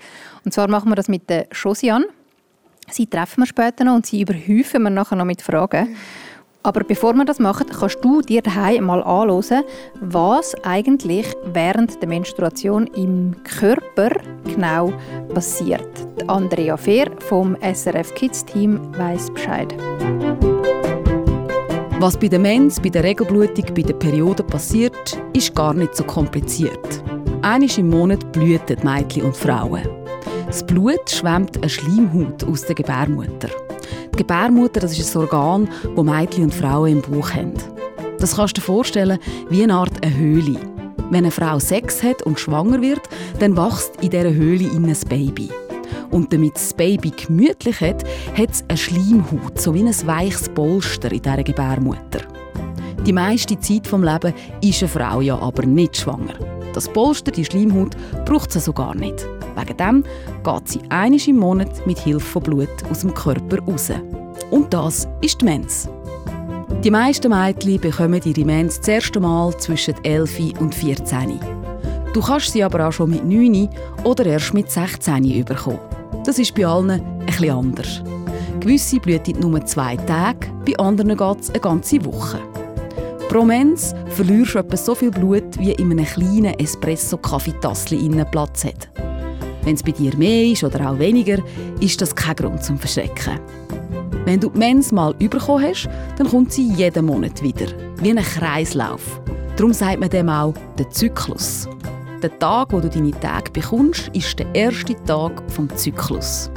Und 0.46 0.54
zwar 0.54 0.68
machen 0.68 0.90
wir 0.92 0.96
das 0.96 1.08
mit 1.08 1.28
der 1.30 1.48
Josiane. 1.52 2.06
Sie 2.92 3.08
treffen 3.08 3.42
wir 3.42 3.48
später 3.48 3.84
noch 3.84 3.96
und 3.96 4.06
sie 4.06 4.22
überhäufen 4.22 4.84
wir 4.84 4.90
nachher 4.90 5.16
noch 5.16 5.26
mit 5.26 5.42
Fragen. 5.42 5.96
Aber 6.62 6.84
bevor 6.84 7.14
wir 7.14 7.24
das 7.24 7.40
machen, 7.40 7.68
kannst 7.68 8.04
du 8.04 8.22
dir 8.22 8.42
daheim 8.42 8.84
mal 8.84 9.02
anschauen, 9.02 9.64
was 10.02 10.54
eigentlich 10.64 11.26
während 11.46 12.02
der 12.02 12.10
Menstruation 12.10 12.88
im 12.88 13.36
Körper 13.44 14.10
genau 14.44 14.92
passiert. 15.34 15.88
Andrea 16.28 16.76
Fehr 16.76 17.10
vom 17.20 17.56
SRF 17.62 18.14
Kids 18.16 18.44
Team 18.44 18.80
weiß 18.98 19.32
Bescheid. 19.32 19.74
Was 22.00 22.18
bei 22.18 22.28
der 22.28 22.40
Mens, 22.40 22.80
bei 22.80 22.90
der 22.90 23.04
Regelblutung, 23.04 23.66
bei 23.74 23.82
der 23.82 23.94
Periode 23.94 24.44
passiert, 24.44 25.20
ist 25.34 25.56
gar 25.56 25.74
nicht 25.74 25.96
so 25.96 26.04
kompliziert. 26.04 27.04
Einmal 27.42 27.70
im 27.78 27.90
Monat 27.90 28.32
blüten 28.32 28.80
Mädchen 28.84 29.24
und 29.24 29.36
Frauen. 29.36 29.99
Das 30.50 30.66
Blut 30.66 31.08
schwemmt 31.08 31.58
eine 31.58 31.70
Schleimhaut 31.70 32.44
aus 32.44 32.64
der 32.64 32.74
Gebärmutter. 32.74 33.50
Die 34.12 34.18
Gebärmutter 34.18 34.80
das 34.80 34.98
ist 34.98 35.16
ein 35.16 35.22
Organ, 35.22 35.70
das 35.96 36.04
Mädchen 36.04 36.46
und 36.46 36.56
Frauen 36.56 36.94
im 36.94 37.02
Bauch 37.04 37.30
haben. 37.36 37.54
Das 38.18 38.36
kannst 38.36 38.58
du 38.58 38.62
dir 38.62 38.66
vorstellen 38.66 39.20
wie 39.52 39.62
eine 39.62 39.76
Art 39.76 40.04
eine 40.04 40.18
Höhle. 40.18 40.60
Wenn 41.12 41.26
eine 41.26 41.30
Frau 41.30 41.60
Sex 41.60 42.02
hat 42.02 42.24
und 42.24 42.40
schwanger 42.40 42.82
wird, 42.82 43.02
dann 43.38 43.56
wächst 43.56 44.02
in 44.02 44.10
dieser 44.10 44.34
Höhle 44.34 44.72
ein 44.72 44.92
Baby. 45.08 45.50
Und 46.10 46.34
damit 46.34 46.56
das 46.56 46.74
Baby 46.74 47.12
gemütlich 47.12 47.80
hat, 47.82 48.04
hat 48.36 48.50
es 48.50 48.64
eine 48.68 48.78
Schleimhaut, 48.78 49.62
so 49.62 49.76
wie 49.76 49.84
ein 49.84 50.08
weiches 50.08 50.50
Polster 50.50 51.12
in 51.12 51.22
dieser 51.22 51.44
Gebärmutter. 51.44 52.22
Die 53.06 53.14
meiste 53.14 53.60
Zeit 53.60 53.86
des 53.86 53.92
Lebens 53.92 54.34
ist 54.64 54.82
eine 54.82 54.90
Frau 54.90 55.22
ja 55.22 55.38
aber 55.38 55.68
nicht 55.68 55.96
schwanger. 55.96 56.34
Das 56.74 56.88
Polster, 56.88 57.32
die 57.32 57.46
Schleimhaut, 57.46 57.96
braucht 58.26 58.52
sie 58.52 58.58
also 58.58 58.74
gar 58.74 58.96
nicht. 58.96 59.28
Wegen 59.60 59.78
dem 59.78 60.04
geht 60.44 60.68
sie 60.68 60.82
einmal 60.90 61.20
im 61.28 61.38
Monat 61.38 61.86
mit 61.86 62.00
Hilfe 62.00 62.26
von 62.26 62.44
Blut 62.44 62.70
aus 62.90 63.02
dem 63.02 63.14
Körper 63.14 63.60
raus. 63.60 63.92
Und 64.52 64.74
das 64.74 65.08
ist 65.22 65.42
die 65.42 65.46
Mens. 65.46 65.90
Die 66.84 66.92
meisten 66.92 67.30
Mädchen 67.30 67.80
bekommen 67.80 68.22
ihre 68.24 68.46
Mens 68.46 68.80
das 68.80 68.88
erste 68.88 69.20
Mal 69.20 69.56
zwischen 69.58 69.96
11 70.04 70.60
und 70.60 70.74
14. 70.74 71.40
Du 72.14 72.22
kannst 72.22 72.54
sie 72.54 72.64
aber 72.64 72.88
auch 72.88 72.92
schon 72.92 73.10
mit 73.10 73.26
9 73.26 73.70
oder 74.04 74.26
erst 74.26 74.54
mit 74.54 74.72
16 74.72 75.44
bekommen. 75.46 75.80
Das 76.26 76.40
ist 76.40 76.56
bei 76.56 76.66
allen 76.66 77.02
bisschen 77.26 77.52
anders. 77.52 78.02
Gewisse 78.60 79.00
blühen 79.00 79.40
nur 79.40 79.64
zwei 79.66 79.96
Tage, 79.98 80.48
bei 80.66 80.78
anderen 80.78 81.16
geht 81.16 81.40
es 81.42 81.50
eine 81.50 81.60
ganze 81.60 82.04
Woche. 82.06 82.40
Pro 83.30 83.46
Mens 83.46 83.94
verlierst 84.16 84.56
du 84.56 84.60
etwa 84.60 84.76
so 84.76 84.96
viel 84.96 85.12
Blut, 85.12 85.60
wie 85.60 85.72
in 85.74 85.92
einem 85.92 86.06
kleinen 86.06 86.58
Espresso-Kaffeetassel 86.60 88.26
Platz 88.32 88.66
hat. 88.66 88.90
Wenn 89.64 89.76
es 89.76 89.84
bei 89.84 89.92
dir 89.92 90.16
mehr 90.16 90.46
ist 90.46 90.64
oder 90.64 90.90
auch 90.90 91.00
weniger, 91.00 91.38
ist 91.80 92.02
das 92.02 92.16
kein 92.16 92.36
Grund 92.36 92.64
zum 92.64 92.78
Verschrecken. 92.78 93.40
Wenn 94.26 94.40
du 94.40 94.50
die 94.50 94.60
Mens 94.60 94.92
mal 94.92 95.14
bekommen 95.14 95.66
hast, 95.66 95.90
dann 96.18 96.28
kommt 96.28 96.54
sie 96.54 96.72
jeden 96.74 97.06
Monat 97.06 97.42
wieder, 97.42 97.68
wie 97.98 98.12
ein 98.12 98.18
Kreislauf. 98.18 99.22
Darum 99.56 99.74
sagt 99.74 100.00
man 100.00 100.10
dem 100.10 100.30
auch 100.30 100.54
den 100.78 100.90
Zyklus. 100.92 101.68
Der 102.22 102.38
Tag, 102.38 102.74
wo 102.74 102.80
du 102.80 102.90
deine 102.90 103.12
Tage 103.12 103.50
bekommst, 103.52 104.10
ist 104.14 104.38
der 104.38 104.54
erste 104.54 104.94
Tag 105.06 105.42
vom 105.50 105.70
Zyklus. 105.76 106.52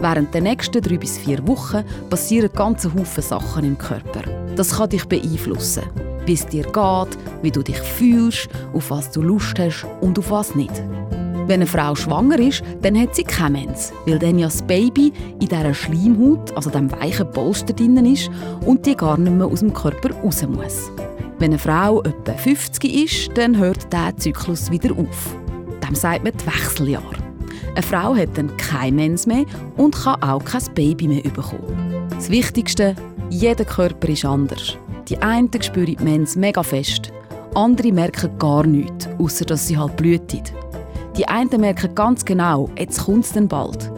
Während 0.00 0.32
der 0.32 0.42
nächsten 0.42 0.80
drei 0.80 0.96
bis 0.96 1.18
vier 1.18 1.44
Wochen 1.46 1.84
passieren 2.08 2.50
ganze 2.54 2.94
Haufen 2.94 3.22
Sachen 3.22 3.64
im 3.64 3.76
Körper. 3.76 4.22
Das 4.54 4.76
kann 4.76 4.90
dich 4.90 5.04
beeinflussen, 5.04 5.82
wie 6.24 6.34
es 6.34 6.46
dir 6.46 6.62
geht, 6.62 7.18
wie 7.42 7.50
du 7.50 7.62
dich 7.62 7.78
fühlst, 7.78 8.48
auf 8.72 8.90
was 8.90 9.10
du 9.10 9.22
Lust 9.22 9.58
hast 9.58 9.86
und 10.00 10.18
auf 10.20 10.30
was 10.30 10.54
nicht. 10.54 10.82
Wenn 11.48 11.62
eine 11.62 11.66
Frau 11.66 11.94
schwanger 11.94 12.38
ist, 12.40 12.62
dann 12.82 13.00
hat 13.00 13.14
sie 13.14 13.24
keine 13.24 13.60
Mens, 13.60 13.90
weil 14.04 14.18
dann 14.18 14.38
ja 14.38 14.48
das 14.48 14.60
Baby 14.60 15.14
in 15.40 15.48
dieser 15.48 15.72
Schleimhaut, 15.72 16.54
also 16.54 16.68
dem 16.68 16.92
weichen 16.92 17.30
Polster 17.30 17.72
drin 17.72 17.96
ist 18.04 18.30
und 18.66 18.84
die 18.84 18.94
gar 18.94 19.16
nicht 19.16 19.32
mehr 19.32 19.46
aus 19.46 19.60
dem 19.60 19.72
Körper 19.72 20.14
raus 20.16 20.46
muss. 20.46 20.92
Wenn 21.38 21.52
eine 21.52 21.58
Frau 21.58 22.02
etwa 22.02 22.34
50 22.34 22.94
ist, 22.94 23.30
dann 23.38 23.56
hört 23.56 23.90
der 23.90 24.14
Zyklus 24.18 24.70
wieder 24.70 24.92
auf. 24.92 25.36
Dem 25.86 25.94
sagt 25.94 26.22
man 26.22 26.34
die 26.34 26.46
Wechseljahre. 26.46 27.16
Eine 27.74 27.82
Frau 27.82 28.14
hat 28.14 28.36
dann 28.36 28.54
keine 28.58 28.96
Mens 28.96 29.26
mehr 29.26 29.46
und 29.78 29.94
kann 29.94 30.22
auch 30.22 30.44
kein 30.44 30.62
Baby 30.74 31.08
mehr 31.08 31.22
bekommen. 31.22 32.08
Das 32.10 32.28
Wichtigste, 32.28 32.94
jeder 33.30 33.64
Körper 33.64 34.08
ist 34.10 34.26
anders. 34.26 34.76
Die 35.08 35.16
einen 35.22 35.48
spüren 35.62 35.96
die 35.96 36.04
Mens 36.04 36.36
mega 36.36 36.62
fest, 36.62 37.10
andere 37.54 37.90
merken 37.90 38.38
gar 38.38 38.66
nichts, 38.66 39.08
außer 39.18 39.46
dass 39.46 39.66
sie 39.66 39.78
halt 39.78 39.96
blüten. 39.96 40.42
Die 41.18 41.28
einen 41.28 41.60
merken 41.60 41.94
ganz 41.94 42.24
genau, 42.24 42.70
jetzt 42.78 43.04
kommt 43.04 43.24
es 43.24 43.48
bald. 43.48 43.90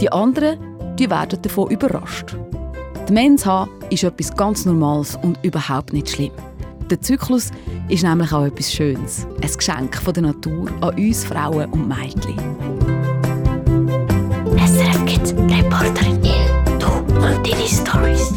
Die 0.00 0.10
anderen 0.10 0.58
die 0.98 1.10
werden 1.10 1.42
davon 1.42 1.70
überrascht. 1.70 2.36
Die 3.08 3.12
Mens 3.12 3.44
haben 3.44 3.70
ist 3.90 4.04
etwas 4.04 4.34
ganz 4.36 4.64
Normales 4.64 5.16
und 5.22 5.38
überhaupt 5.42 5.92
nicht 5.92 6.08
schlimm. 6.08 6.32
Der 6.90 7.00
Zyklus 7.00 7.50
ist 7.88 8.04
nämlich 8.04 8.32
auch 8.32 8.44
etwas 8.44 8.72
Schönes. 8.72 9.26
Ein 9.42 9.52
Geschenk 9.52 9.96
von 9.96 10.14
der 10.14 10.22
Natur 10.24 10.68
an 10.80 10.94
uns 10.96 11.24
Frauen 11.24 11.70
und 11.72 11.88
Mädchen. 11.88 12.38
SRF 14.56 15.04
Kids 15.06 15.32
Reporterin 15.32 16.20
du 16.22 16.86
und 17.16 17.46
deine 17.46 17.66
Stories. 17.66 18.32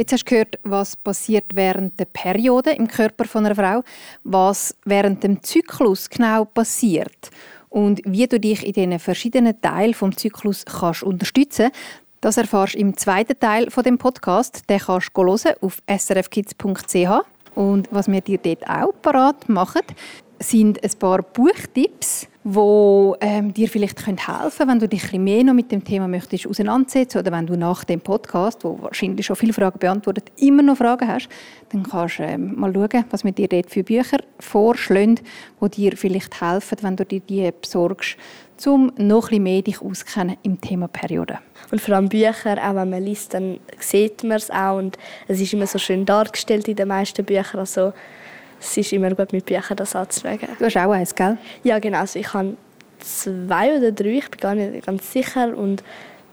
Jetzt 0.00 0.12
hast 0.14 0.24
du 0.24 0.30
gehört, 0.30 0.58
was 0.62 0.96
passiert 0.96 1.44
während 1.52 2.00
der 2.00 2.06
Periode 2.06 2.70
im 2.70 2.88
Körper 2.88 3.26
von 3.26 3.44
einer 3.44 3.54
Frau, 3.54 3.82
was 4.24 4.74
während 4.86 5.22
dem 5.22 5.42
Zyklus 5.42 6.08
genau 6.08 6.46
passiert 6.46 7.30
und 7.68 8.00
wie 8.06 8.26
du 8.26 8.40
dich 8.40 8.66
in 8.66 8.72
diesen 8.72 8.98
verschiedenen 8.98 9.60
Teilen 9.60 9.92
vom 9.92 10.16
Zyklus 10.16 10.64
kannst 10.64 11.02
unterstützen. 11.02 11.70
Das 12.22 12.38
erfährst 12.38 12.76
du 12.76 12.78
im 12.78 12.96
zweiten 12.96 13.38
Teil 13.38 13.70
von 13.70 13.84
dem 13.84 13.98
Podcast. 13.98 14.70
Den 14.70 14.78
kannst 14.78 15.10
du 15.12 15.22
hören 15.22 15.56
auf 15.60 15.82
srfkids.ch. 15.86 17.54
Und 17.54 17.88
was 17.90 18.10
wir 18.10 18.22
dir 18.22 18.38
dort 18.38 18.66
auch 18.70 18.94
parat 19.02 19.50
machen, 19.50 19.82
sind 20.40 20.82
ein 20.82 20.90
paar 20.98 21.22
Buchtipps, 21.22 22.26
die 22.42 23.12
ähm, 23.20 23.52
dir 23.52 23.68
vielleicht 23.68 24.06
helfen 24.06 24.18
können, 24.26 24.70
wenn 24.70 24.78
du 24.78 24.88
dich 24.88 25.12
ein 25.12 25.22
mehr 25.22 25.44
noch 25.44 25.52
mit 25.52 25.70
dem 25.70 25.84
Thema 25.84 26.08
möchtest 26.08 26.46
auseinandersetzen 26.46 27.18
oder 27.18 27.30
wenn 27.30 27.46
du 27.46 27.56
nach 27.56 27.84
dem 27.84 28.00
Podcast, 28.00 28.64
wo 28.64 28.80
wahrscheinlich 28.80 29.26
schon 29.26 29.36
viele 29.36 29.52
Fragen 29.52 29.78
beantwortet, 29.78 30.32
immer 30.38 30.62
noch 30.62 30.78
Fragen 30.78 31.06
hast, 31.06 31.28
dann 31.68 31.82
kannst 31.82 32.18
du 32.18 32.22
ähm, 32.22 32.58
mal 32.58 32.72
schauen, 32.72 33.04
was 33.10 33.24
wir 33.24 33.32
dir 33.32 33.48
dort 33.48 33.70
für 33.70 33.84
Bücher 33.84 34.18
vorschlagen, 34.38 35.20
die 35.60 35.68
dir 35.68 35.96
vielleicht 35.98 36.40
helfen, 36.40 36.78
wenn 36.80 36.96
du 36.96 37.04
dir 37.04 37.20
die 37.20 37.50
besorgst, 37.60 38.16
um 38.64 38.90
noch 38.96 39.30
ein 39.30 39.42
mehr 39.42 39.60
dich 39.60 39.82
auskennen 39.82 40.38
im 40.42 40.58
Thema 40.62 40.88
Periode. 40.88 41.38
Und 41.70 41.82
vor 41.82 41.94
allem 41.94 42.08
Bücher, 42.08 42.56
auch 42.56 42.74
wenn 42.74 42.88
man 42.88 43.02
liest, 43.02 43.34
dann 43.34 43.60
sieht 43.78 44.24
man 44.24 44.38
es 44.38 44.50
auch 44.50 44.78
und 44.78 44.96
es 45.28 45.40
ist 45.40 45.52
immer 45.52 45.66
so 45.66 45.78
schön 45.78 46.06
dargestellt 46.06 46.68
in 46.68 46.76
den 46.76 46.88
meisten 46.88 47.24
Büchern. 47.24 47.60
Also 47.60 47.92
es 48.60 48.76
ist 48.76 48.92
immer 48.92 49.10
gut, 49.14 49.32
mit 49.32 49.46
Büchern 49.46 49.76
das 49.76 49.96
anzuschauen. 49.96 50.38
Du 50.58 50.64
hast 50.64 50.76
auch 50.76 50.90
eins, 50.90 51.14
gell? 51.14 51.38
Ja, 51.64 51.78
genau. 51.78 52.00
Also 52.00 52.18
ich 52.18 52.32
habe 52.32 52.56
zwei 53.00 53.76
oder 53.78 53.90
drei, 53.90 54.18
ich 54.18 54.30
bin 54.30 54.40
gar 54.40 54.54
nicht 54.54 54.86
ganz 54.86 55.10
sicher. 55.12 55.56
Und 55.56 55.82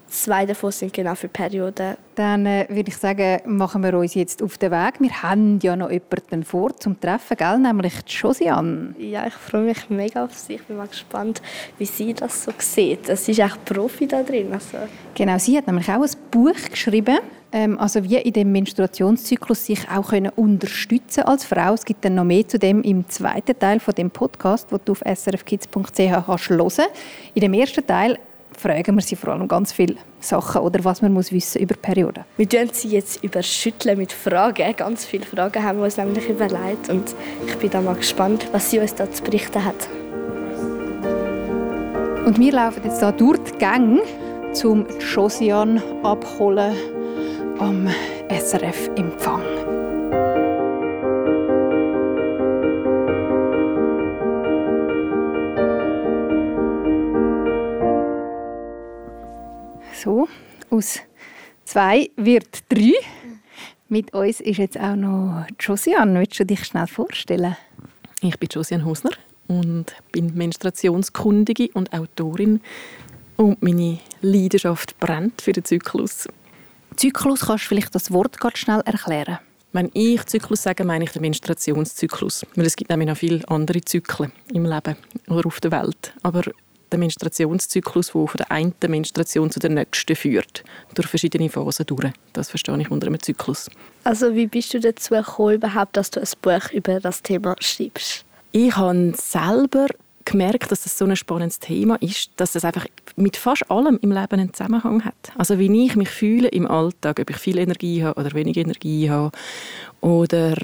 zwei 0.10 0.46
davon 0.46 0.72
sind 0.72 0.94
genau 0.94 1.16
für 1.16 1.28
Perioden. 1.28 1.96
Dann 2.16 2.46
äh, 2.46 2.66
würde 2.70 2.90
ich 2.90 2.98
sagen, 2.98 3.40
machen 3.46 3.84
wir 3.84 3.94
uns 3.94 4.14
jetzt 4.16 4.42
auf 4.42 4.58
den 4.58 4.72
Weg. 4.72 4.96
Wir 5.00 5.22
haben 5.22 5.60
ja 5.62 5.76
noch 5.76 5.92
jemanden 5.92 6.44
vor 6.44 6.76
zum 6.78 7.00
Treffen, 7.00 7.38
gell? 7.38 7.60
nämlich 7.60 7.94
die 8.04 8.14
Josiane. 8.14 8.96
Ja, 8.98 9.28
ich 9.28 9.34
freue 9.34 9.62
mich 9.62 9.90
mega 9.90 10.26
auf 10.26 10.34
sie. 10.34 10.56
Ich 10.56 10.64
bin 10.64 10.78
mal 10.78 10.88
gespannt, 10.88 11.42
wie 11.78 11.86
sie 11.86 12.14
das 12.14 12.44
so 12.44 12.52
sieht. 12.58 13.06
Sie 13.18 13.32
ist 13.32 13.40
echt 13.40 13.64
Profi 13.66 14.08
da 14.08 14.24
drin. 14.24 14.52
Also. 14.52 14.78
Genau, 15.16 15.38
sie 15.38 15.58
hat 15.58 15.68
nämlich 15.68 15.90
auch 15.90 16.02
ein 16.02 16.10
Buch 16.38 16.70
geschrieben 16.70 17.18
ähm, 17.52 17.80
also 17.80 18.04
wie 18.04 18.18
in 18.18 18.34
dem 18.34 18.52
Menstruationszyklus 18.52 19.66
sich 19.66 19.80
auch 19.90 20.10
können 20.10 20.32
unterstützen 20.36 21.24
als 21.24 21.46
Frau. 21.46 21.74
Es 21.74 21.86
gibt 21.86 22.04
dann 22.04 22.16
noch 22.16 22.24
mehr 22.24 22.48
zu 22.48 22.60
dem 22.60 22.82
im 22.84 23.08
zweiten 23.10 23.58
Teil 23.58 23.80
von 23.80 23.96
dem 23.96 24.12
Podcast, 24.12 24.72
wo 24.72 24.78
du 24.78 24.92
auf 24.92 25.02
srfkids.ch 25.02 25.72
kannst 25.72 26.50
hören. 26.50 26.86
In 27.34 27.42
dem 27.42 27.54
ersten 27.54 27.88
Teil 27.88 28.20
fragen 28.58 28.96
wir 28.96 29.02
sie 29.02 29.16
vor 29.16 29.34
allem 29.34 29.48
ganz 29.48 29.72
viele 29.72 29.96
Sachen 30.20 30.62
oder 30.62 30.84
was 30.84 31.02
man 31.02 31.14
muss 31.14 31.32
wissen 31.32 31.62
über 31.62 31.76
Perioden. 31.76 32.26
Wir 32.38 32.50
tun 32.50 32.70
sie 32.72 32.90
jetzt 32.90 33.24
überschütteln 33.24 33.98
mit 33.98 34.12
Fragen. 34.12 34.76
Ganz 34.76 35.06
viele 35.06 35.26
Fragen 35.26 35.64
haben 35.64 35.78
wir 35.78 35.86
uns 35.86 35.98
nämlich 35.98 36.28
überlegt 36.28 36.90
und 36.90 37.16
ich 37.48 37.56
bin 37.58 37.70
da 37.70 37.82
mal 37.82 37.96
gespannt, 37.96 38.48
was 38.52 38.72
sie 38.72 38.80
uns 38.80 38.94
da 38.94 39.10
zu 39.10 39.24
berichten 39.24 39.64
hat. 39.64 39.88
Und 42.26 42.40
wir 42.40 42.52
laufen 42.52 42.82
jetzt 42.84 43.02
da 43.02 43.12
durch 43.14 43.40
die 43.40 43.58
Gänge, 43.58 44.02
um 44.64 44.86
Josiane 45.00 45.82
abholen 46.04 46.76
am 47.60 47.88
SRF-Empfang. 48.30 49.42
So, 59.94 60.28
aus 60.70 61.00
zwei 61.66 62.10
wird 62.16 62.64
drei. 62.70 62.94
Mit 63.90 64.14
uns 64.14 64.40
ist 64.42 64.58
jetzt 64.58 64.80
auch 64.80 64.96
noch 64.96 65.46
Josiane. 65.60 66.20
Willst 66.20 66.40
du 66.40 66.46
dich 66.46 66.64
schnell 66.66 66.88
vorstellen? 66.88 67.56
Ich 68.22 68.38
bin 68.40 68.50
Josiane 68.52 68.86
Hosner 68.86 69.12
und 69.48 69.96
bin 70.12 70.36
Menstruationskundige 70.36 71.70
und 71.74 71.94
Autorin 71.94 72.62
Und 73.38 73.62
meine 73.62 74.00
Leidenschaft 74.22 75.00
brennt 75.00 75.42
für 75.42 75.54
den 75.54 75.64
Zyklus. 75.64 76.28
Zyklus, 76.96 77.42
kannst 77.42 77.66
du 77.66 77.68
vielleicht 77.70 77.94
das 77.94 78.12
Wort 78.12 78.40
ganz 78.40 78.58
schnell 78.58 78.82
erklären? 78.82 79.38
Wenn 79.74 79.92
ich 79.94 80.26
Zyklus 80.26 80.64
sage, 80.64 80.84
meine 80.84 81.04
ich 81.04 81.12
den 81.12 81.22
Menstruationszyklus. 81.22 82.46
Weil 82.56 82.66
es 82.66 82.76
gibt 82.76 82.90
nämlich 82.90 83.08
noch 83.08 83.18
viele 83.18 83.48
andere 83.48 83.82
Zyklen 83.82 84.32
im 84.52 84.66
Leben 84.66 84.96
oder 85.28 85.46
auf 85.46 85.60
der 85.60 85.72
Welt. 85.72 86.14
Aber 86.24 86.42
der 86.92 86.98
Menstruationszyklus, 86.98 88.08
der 88.08 88.28
von 88.28 88.38
der 88.38 88.52
einen 88.52 88.74
Menstruation 88.88 89.52
zu 89.52 89.60
der 89.60 89.70
nächsten 89.70 90.16
führt, 90.16 90.64
durch 90.96 91.08
verschiedene 91.08 91.50
Phasen 91.50 91.86
durch. 91.86 92.12
Das 92.34 92.50
verstehe 92.50 92.80
ich 92.80 92.90
unter 92.90 93.08
einem 93.08 93.22
Zyklus. 93.22 93.70
Also 94.04 94.34
wie 94.34 94.48
bist 94.48 94.74
du 94.74 94.80
dazu 94.80 95.14
gekommen, 95.14 95.56
überhaupt, 95.56 95.96
dass 95.96 96.10
du 96.10 96.22
ein 96.22 96.30
Buch 96.42 96.72
über 96.72 97.00
das 97.00 97.22
Thema 97.22 97.56
schreibst? 97.60 98.26
Ich 98.52 98.76
habe 98.76 99.14
selber 99.16 99.88
gemerkt, 100.30 100.72
dass 100.72 100.84
das 100.84 100.98
so 100.98 101.06
ein 101.06 101.16
spannendes 101.16 101.60
Thema 101.60 101.96
ist, 102.02 102.32
dass 102.36 102.56
es 102.56 102.66
einfach 102.66 102.86
mit 103.16 103.38
fast 103.38 103.70
allem 103.72 103.98
im 104.02 104.12
Leben 104.12 104.40
einen 104.40 104.54
Zusammenhang 104.54 105.04
hat. 105.04 105.16
Also 105.38 105.58
wie 105.58 105.86
ich 105.86 105.96
mich 105.96 106.10
fühle 106.10 106.50
im 106.50 106.68
Alltag, 106.68 107.20
ob 107.20 107.30
ich 107.30 107.38
viel 107.38 107.58
Energie 107.58 108.04
habe 108.04 108.20
oder 108.20 108.34
wenig 108.34 108.58
Energie 108.58 109.10
habe 109.10 109.32
oder 110.02 110.56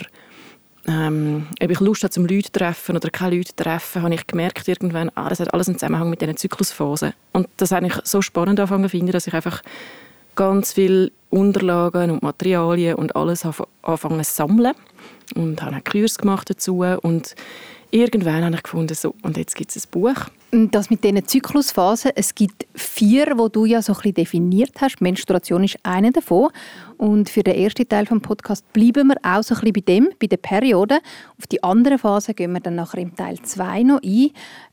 ähm, 0.86 1.48
ob 1.62 1.72
ich 1.72 1.80
Lust 1.80 2.04
habe, 2.04 2.12
zum 2.12 2.26
Leute 2.26 2.52
zu 2.52 2.60
treffen 2.60 2.98
oder 2.98 3.10
keine 3.10 3.38
Leute 3.38 3.56
zu 3.56 3.64
treffen, 3.64 4.02
habe 4.02 4.14
ich 4.14 4.28
gemerkt 4.28 4.68
irgendwann, 4.68 5.10
ah, 5.16 5.30
das 5.30 5.40
hat 5.40 5.54
alles 5.54 5.70
einen 5.70 5.80
Zusammenhang 5.80 6.10
mit 6.10 6.22
diesen 6.22 6.36
Zyklusphasen. 6.36 7.14
Und 7.32 7.48
das 7.58 7.72
habe 7.72 7.88
ich 7.88 7.94
so 8.04 8.22
spannend 8.22 8.60
angefangen 8.60 8.90
finde, 8.90 9.14
dass 9.14 9.28
ich 9.28 9.34
einfach 9.34 9.62
ganz 10.36 10.74
viele 10.74 11.12
Unterlagen 11.30 12.12
und 12.12 12.22
Materialien 12.24 12.96
und 12.96 13.16
alles 13.16 13.46
angefangen 13.46 14.24
zu 14.24 14.34
sammeln 14.34 14.74
und 15.36 15.62
habe 15.62 15.76
einen 15.76 15.84
Kurs 15.84 16.18
gemacht 16.18 16.50
dazu 16.50 16.84
und 17.02 17.36
irgendwann 17.94 18.44
habe 18.44 18.56
ich 18.56 18.64
gefunden, 18.64 18.96
so, 18.96 19.14
und 19.22 19.38
jetzt 19.38 19.56
gibt 19.56 19.76
es 19.76 19.86
ein 19.86 19.92
Buch. 19.92 20.26
Das 20.52 20.90
mit 20.90 21.04
diesen 21.04 21.26
Zyklusphasen, 21.26 22.12
es 22.16 22.36
gibt 22.36 22.68
vier, 22.76 23.34
wo 23.38 23.48
du 23.48 23.66
ja 23.66 23.82
so 23.82 23.94
ein 23.94 23.98
bisschen 23.98 24.14
definiert 24.16 24.82
hast. 24.82 25.02
Menstruation 25.02 25.64
ist 25.64 25.78
eine 25.84 26.12
davon. 26.12 26.50
Und 26.98 27.30
für 27.30 27.44
den 27.44 27.56
ersten 27.56 27.88
Teil 27.88 28.06
des 28.06 28.22
Podcasts 28.22 28.66
bleiben 28.74 29.08
wir 29.08 29.18
auch 29.24 29.44
so 29.44 29.56
ein 29.56 29.62
bisschen 29.62 29.74
bei 29.74 29.82
dem, 29.82 30.10
bei 30.20 30.28
der 30.28 30.38
Periode. 30.38 31.00
Auf 31.38 31.48
die 31.48 31.64
andere 31.64 31.98
Phase 31.98 32.34
gehen 32.34 32.52
wir 32.54 32.60
dann 32.60 32.76
nachher 32.76 33.00
im 33.00 33.16
Teil 33.16 33.40
2 33.42 33.84
noch 33.84 34.02
ein. 34.04 34.30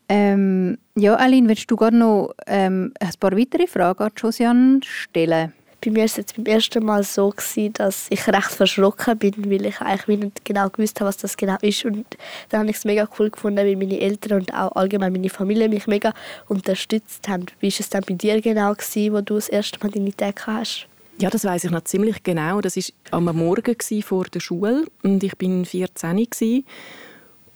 Ähm, 0.09 0.79
ja, 0.97 1.15
Aline, 1.15 1.49
willst 1.49 1.71
du 1.71 1.77
gerade 1.77 1.97
noch 1.97 2.35
ähm, 2.47 2.93
ein 3.00 3.11
paar 3.21 3.33
weitere 3.37 3.67
Fragen 3.67 4.03
an 4.03 4.12
Josiane 4.17 4.81
stellen? 4.83 5.53
Bei 5.80 5.90
mir 5.90 5.99
war 5.99 6.04
es 6.04 6.16
jetzt 6.16 6.37
beim 6.37 6.46
ersten 6.46 6.84
Mal 6.84 7.02
so, 7.02 7.30
gewesen, 7.30 7.72
dass 7.75 8.06
ich 8.10 8.26
recht 8.26 8.50
verschrocken 8.50 9.18
bin, 9.18 9.50
weil 9.50 9.66
ich 9.66 9.80
eigentlich 9.80 10.18
nicht 10.18 10.44
genau 10.44 10.68
gewusst 10.68 11.00
habe, 11.00 11.08
was 11.08 11.16
das 11.16 11.37
genau 11.37 11.56
ist. 11.62 11.84
Und 11.84 12.04
dann 12.49 12.60
habe 12.60 12.70
ich 12.70 12.76
es 12.76 12.84
mega 12.84 13.08
cool 13.18 13.30
gefunden, 13.30 13.58
weil 13.58 13.76
meine 13.76 14.00
Eltern 14.00 14.40
und 14.40 14.54
auch 14.54 14.72
allgemein 14.72 15.12
meine 15.12 15.30
Familie 15.30 15.68
mich 15.68 15.87
mega 15.87 16.12
unterstützt 16.49 17.28
haben. 17.28 17.46
Wie 17.60 17.72
war 17.72 17.80
es 17.80 17.88
dann 17.88 18.04
bei 18.06 18.14
dir 18.14 18.40
genau, 18.40 18.75
gewesen, 18.75 19.14
wo 19.14 19.20
du 19.20 19.34
das 19.34 19.49
erste 19.49 19.78
Mal 19.80 19.90
deine 19.90 20.14
Tage 20.14 20.46
hast? 20.46 20.87
Ja, 21.18 21.28
das 21.28 21.44
weiß 21.44 21.64
ich 21.64 21.70
noch 21.70 21.84
ziemlich 21.84 22.22
genau. 22.22 22.60
Das 22.60 22.76
war 22.76 22.84
am 23.10 23.25
Morgen 23.37 23.76
vor 24.02 24.25
der 24.25 24.40
Schule 24.40 24.87
und 25.02 25.22
ich 25.22 25.37
bin 25.37 25.64
14 25.64 26.16
gewesen. 26.16 26.64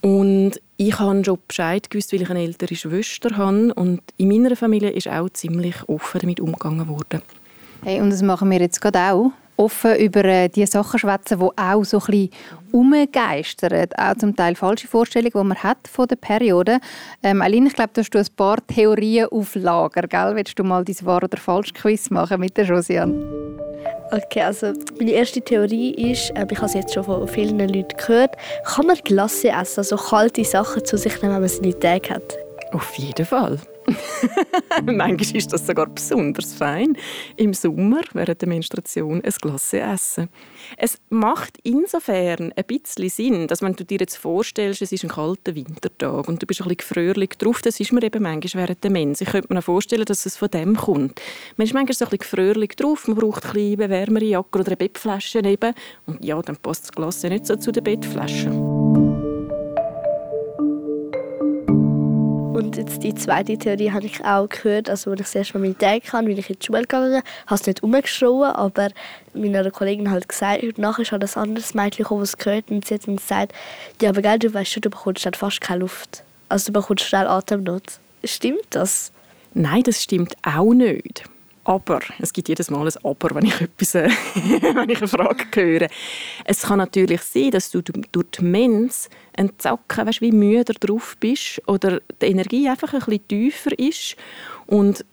und 0.03 0.61
ich 0.77 0.99
habe 0.99 1.25
schon 1.25 1.39
Bescheid 1.49 1.89
gewusst, 1.89 2.13
weil 2.13 2.23
ich 2.23 2.31
eine 2.31 2.43
ältere 2.43 2.75
Schwester 2.75 3.37
habe 3.37 3.73
und 3.75 4.03
in 4.17 4.29
meiner 4.29 4.55
Familie 4.57 4.91
ist 4.91 5.09
auch 5.09 5.31
ziemlich 5.31 5.77
offen 5.89 6.21
damit 6.21 6.41
umgegangen 6.41 6.89
worden. 6.89 7.23
Hey, 7.85 8.01
und 8.01 8.09
das 8.09 8.23
machen 8.23 8.51
wir 8.51 8.59
jetzt 8.61 8.81
gerade 8.81 8.99
auch. 9.13 9.31
Offen 9.59 9.97
über 9.97 10.25
äh, 10.25 10.49
die 10.49 10.65
Sachen 10.65 10.99
schwätzen, 10.99 11.39
die 11.39 11.45
auch 11.45 11.85
so 11.85 11.99
ein 11.99 12.07
bisschen 12.07 12.31
umgeistern. 12.73 13.89
Auch 13.99 14.17
zum 14.17 14.35
Teil 14.35 14.57
falsche 14.57 14.89
Vorstellungen, 14.89 15.33
die 15.35 15.49
man 15.49 15.63
hat 15.63 15.87
von 15.87 16.09
der 16.09 16.17
Periode. 16.17 16.79
Ähm, 17.23 17.43
Aline, 17.43 17.67
ich 17.67 17.75
glaube, 17.75 17.91
du 17.93 18.01
hast 18.01 18.15
ein 18.15 18.37
paar 18.37 18.57
Theorien 18.67 19.29
auf 19.31 19.55
Lager. 19.55 20.09
Gell? 20.09 20.35
Willst 20.35 20.59
du 20.59 20.65
mal 20.65 20.83
dein 20.83 20.97
Wahr- 21.05 21.23
oder 21.23 21.37
Falsch-Quiz 21.37 22.09
machen 22.09 22.41
mit 22.41 22.57
der 22.57 22.65
Josiane? 22.65 23.15
Okay, 24.11 24.41
also 24.41 24.73
meine 24.99 25.11
erste 25.11 25.43
Theorie 25.43 25.91
ist, 25.91 26.31
äh, 26.31 26.47
ich 26.51 26.57
habe 26.57 26.67
es 26.67 26.75
jetzt 26.75 26.95
schon 26.95 27.05
von 27.05 27.29
vielen 27.29 27.59
Leuten 27.59 27.97
gehört, 27.99 28.37
kann 28.65 28.87
man 28.87 28.97
Glasse 29.05 29.51
essen, 29.51 29.81
also 29.81 29.97
kalte 29.97 30.43
Sachen 30.43 30.87
zu 30.87 30.97
sich 30.97 31.21
nehmen, 31.21 31.35
wenn 31.35 31.41
man 31.43 31.49
seine 31.51 31.79
Tage 31.79 32.15
hat? 32.15 32.39
Auf 32.73 32.95
jeden 32.95 33.27
Fall. 33.27 33.59
Manchmal 34.85 35.37
ist 35.37 35.53
das 35.53 35.67
sogar 35.67 35.87
besonders 35.87 36.55
fein, 36.55 36.97
im 37.37 37.55
Sommer 37.55 38.01
während 38.13 38.41
der 38.41 38.49
Menstruation 38.49 39.23
ein 39.23 39.33
Glas 39.41 39.73
essen. 39.73 40.29
Es 40.77 40.99
macht 41.11 41.59
insofern 41.63 42.53
ein 42.57 42.65
bisschen 42.65 43.09
Sinn, 43.09 43.47
dass 43.47 43.63
wenn 43.63 43.75
du 43.75 43.85
dir 43.85 43.99
jetzt 43.99 44.17
vorstellst, 44.17 44.83
es 44.83 44.93
ist 44.93 45.05
ein 45.05 45.11
kalter 45.11 45.55
Wintertag 45.55 46.29
und 46.29 46.43
du 46.43 46.47
bist 46.47 46.61
ein 46.61 46.69
bisschen 46.69 46.77
gefrierlich 46.77 47.31
drauf, 47.39 47.63
das 47.63 47.81
ist 47.81 47.93
mir 47.93 48.03
eben 48.03 48.23
manchmal 48.23 48.65
während 48.65 48.83
der 48.85 48.91
Mens. 48.91 49.21
Ich 49.21 49.29
könnte 49.29 49.53
mir 49.53 49.59
auch 49.61 49.65
vorstellen, 49.65 50.05
dass 50.05 50.27
es 50.27 50.37
von 50.37 50.51
dem 50.51 50.77
kommt. 50.77 51.21
Man 51.57 51.67
ist 51.67 51.75
manchmal 51.75 51.95
so 51.95 52.05
ein 52.05 52.11
bisschen 52.11 52.19
gefrierlich 52.19 52.77
drauf, 52.77 53.07
man 53.09 53.17
braucht 53.17 53.45
ein 53.47 53.53
bisschen 53.53 53.91
wärmere 53.91 54.25
Jacke 54.25 54.59
oder 54.59 54.69
eine 54.69 54.77
Bettflasche 54.77 55.41
neben 55.41 55.75
und 56.07 56.25
ja, 56.25 56.41
dann 56.41 56.57
passt 56.57 56.85
das 56.85 56.93
Glas 56.93 57.23
nicht 57.23 57.47
so 57.47 57.57
zu 57.57 57.73
der 57.73 57.83
Bettflasche. 57.83 58.74
Und 62.55 62.77
jetzt 62.77 63.03
die 63.03 63.13
zweite 63.13 63.59
Theorie 63.59 63.91
habe 63.91 64.07
ich 64.07 64.25
auch 64.25 64.49
gehört, 64.49 64.89
also 64.89 65.11
als 65.11 65.19
ich 65.19 65.27
das 65.27 65.35
erste 65.35 65.59
Mal 65.59 65.63
meine 65.63 65.77
Tage 65.77 66.13
hatte, 66.13 66.25
bin 66.25 66.39
ich 66.39 66.49
in 66.49 66.57
die 66.57 66.65
Schule 66.65 66.83
gegangen, 66.83 67.21
habe 67.49 67.61
es 67.61 67.67
nicht 67.67 67.83
umgeschrien, 67.83 68.45
aber 68.45 68.91
meiner 69.35 69.69
Kollegin 69.73 70.09
hat 70.09 70.29
gesagt, 70.29 70.63
heute 70.63 70.81
Nacht 70.81 71.01
ist 71.01 71.11
halt 71.11 71.25
ein 71.25 71.43
anderes 71.43 71.75
Mädchen 71.75 72.05
gekommen, 72.05 72.21
das 72.21 72.37
gehört 72.37 72.71
und 72.71 72.85
sie 72.85 72.95
hat 72.95 73.09
dann 73.09 73.17
gesagt, 73.17 73.53
ja, 74.01 74.11
aber 74.11 74.23
gell, 74.23 74.39
du 74.39 74.55
weißt 74.55 74.71
schon, 74.71 74.83
du 74.83 74.91
bekommst 74.91 75.27
dann 75.27 75.35
fast 75.35 75.61
keine 75.61 75.81
Luft. 75.81 76.23
Also 76.49 76.67
du 76.67 76.79
bekommst 76.79 77.03
schnell 77.03 77.27
Atemnot. 77.27 77.99
Stimmt 78.23 78.67
das? 78.71 79.11
Nein, 79.53 79.83
das 79.83 80.01
stimmt 80.01 80.37
auch 80.45 80.75
nicht. 80.75 81.25
Aber, 81.65 82.01
es 82.19 82.33
gibt 82.33 82.49
jedes 82.49 82.71
Mal 82.71 82.87
ein 82.87 83.05
Aber, 83.05 83.35
wenn 83.35 83.47
ich, 83.47 83.61
etwas, 83.61 83.95
äh, 83.95 84.09
wenn 84.75 84.91
ich 84.91 84.99
eine 84.99 85.09
Frage 85.09 85.45
höre. 85.55 85.89
Es 86.45 86.63
kann 86.63 86.79
natürlich 86.79 87.23
sein, 87.23 87.51
dass 87.51 87.71
du 87.71 87.83
durch 87.83 88.27
die 88.39 88.45
Mens 88.45 89.09
ein 89.37 89.51
Zacken, 89.59 90.07
weißt, 90.07 90.21
wie 90.21 90.33
müde 90.33 90.75
drauf 90.75 91.17
bist 91.19 91.63
oder 91.67 92.01
die 92.21 92.27
Energie 92.27 92.69
einfach 92.69 92.93
ein 92.93 93.01
bisschen 93.01 93.29
tiefer 93.29 93.79
ist 93.79 94.17
und 94.67 95.05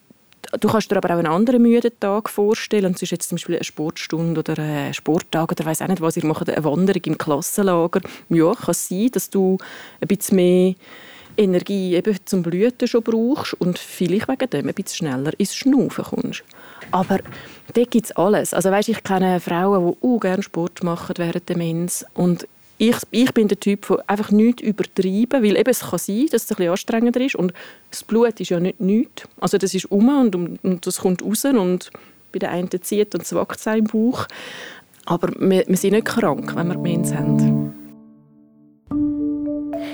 Du 0.59 0.67
kannst 0.67 0.91
dir 0.91 0.97
aber 0.97 1.13
auch 1.13 1.19
einen 1.19 1.27
anderen 1.27 1.61
müden 1.61 1.91
Tag 1.99 2.29
vorstellen. 2.29 2.93
Es 2.93 3.01
ist 3.01 3.11
jetzt 3.11 3.29
zum 3.29 3.37
Beispiel 3.37 3.55
eine 3.55 3.63
Sportstunde 3.63 4.39
oder 4.39 4.59
ein 4.59 4.93
Sporttag 4.93 5.51
oder 5.51 5.65
weiß 5.65 5.81
auch 5.81 5.87
nicht 5.87 6.01
was. 6.01 6.17
Ihr 6.17 6.25
macht 6.25 6.49
eine 6.49 6.63
Wanderung 6.63 7.01
im 7.05 7.17
Klassenlager. 7.17 8.01
Ja, 8.27 8.53
kann 8.53 8.73
sein, 8.73 9.09
dass 9.11 9.29
du 9.29 9.57
ein 10.01 10.07
bisschen 10.07 10.35
mehr 10.35 10.75
Energie 11.37 11.95
eben 11.95 12.15
zum 12.25 12.43
Blüten 12.43 12.87
schon 12.87 13.03
brauchst 13.03 13.53
und 13.55 13.79
vielleicht 13.79 14.27
wegen 14.27 14.49
dem 14.49 14.67
ein 14.67 14.73
bisschen 14.73 15.07
schneller 15.07 15.31
ins 15.37 15.55
Schnaufen 15.55 16.03
kommst. 16.03 16.43
Aber 16.91 17.19
da 17.73 17.83
gibt 17.83 18.05
es 18.05 18.11
alles. 18.13 18.53
Also 18.53 18.71
weißt, 18.71 18.89
ich 18.89 19.03
kenne 19.03 19.39
Frauen, 19.39 19.95
die 20.01 20.07
auch 20.07 20.19
gerne 20.19 20.43
Sport 20.43 20.83
machen 20.83 21.13
während 21.17 21.47
der 21.47 21.57
Mens 21.57 22.05
und 22.13 22.47
ich, 22.77 22.95
ich 23.11 23.31
bin 23.33 23.47
der 23.47 23.59
Typ, 23.59 23.87
der 23.87 24.03
einfach 24.07 24.31
nichts 24.31 24.63
übertreiben, 24.63 25.43
weil 25.43 25.55
eben 25.55 25.69
es 25.69 25.81
kann 25.81 25.99
sein, 25.99 26.25
dass 26.31 26.45
es 26.45 26.51
ein 26.51 26.55
bisschen 26.55 26.71
anstrengender 26.71 27.21
ist 27.21 27.35
und 27.35 27.53
das 27.91 28.03
Blut 28.03 28.39
ist 28.39 28.49
ja 28.49 28.59
nicht 28.59 28.79
nichts. 28.79 29.27
Also 29.39 29.59
das 29.59 29.75
ist 29.75 29.85
um 29.91 30.09
und, 30.09 30.35
und 30.63 30.87
das 30.87 30.97
kommt 30.97 31.21
raus 31.21 31.45
und 31.45 31.91
bei 32.31 32.39
der 32.39 32.49
einen 32.49 32.69
zieht 32.81 33.13
und 33.13 33.21
es 33.21 33.35
wächst 33.35 33.67
im 33.67 33.83
Bauch. 33.83 34.25
Aber 35.05 35.29
wir, 35.39 35.63
wir 35.67 35.77
sind 35.77 35.93
nicht 35.93 36.05
krank, 36.05 36.55
wenn 36.55 36.69
wir 36.69 36.77
Mens 36.77 37.13
haben. 37.13 37.80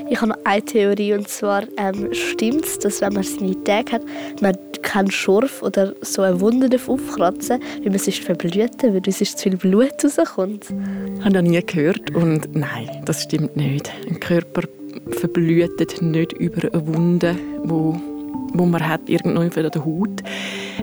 Ich 0.10 0.22
habe 0.22 0.32
noch 0.32 0.38
eine 0.46 0.64
Theorie 0.64 1.14
und 1.14 1.28
zwar 1.28 1.64
ähm, 1.78 2.14
stimmt 2.14 2.66
es, 2.66 2.80
dass 2.80 3.02
wenn 3.02 3.14
man 3.14 3.24
seine 3.24 3.62
Tage 3.64 3.94
hat, 3.94 4.02
man 4.42 4.56
keinen 4.82 5.12
Schorf 5.12 5.62
oder 5.64 5.94
so 6.02 6.22
eine 6.22 6.40
Wunde 6.40 6.70
aufkratzen 6.88 7.60
weil 7.82 7.90
man 7.90 8.00
sonst 8.00 8.24
verblüten 8.24 8.94
weil 8.94 9.02
sonst 9.06 9.38
zu 9.38 9.50
viel 9.50 9.58
Blut 9.58 9.92
rauskommt. 10.04 10.68
Ich 11.18 11.26
habe 11.26 11.32
noch 11.32 11.42
nie 11.42 11.62
gehört 11.62 12.16
und 12.16 12.56
nein, 12.56 13.02
das 13.06 13.24
stimmt 13.24 13.58
nicht. 13.58 13.92
Ein 14.08 14.20
Körper 14.20 14.64
verblüht 15.12 16.02
nicht 16.02 16.34
über 16.34 16.74
eine 16.74 16.88
Wunde, 16.88 17.36
die 17.66 18.18
wo 18.54 18.66
man 18.66 18.88
hat 18.88 19.02
irgendwo 19.08 19.42
an 19.42 19.72
der 19.72 19.86
Haut. 19.86 20.24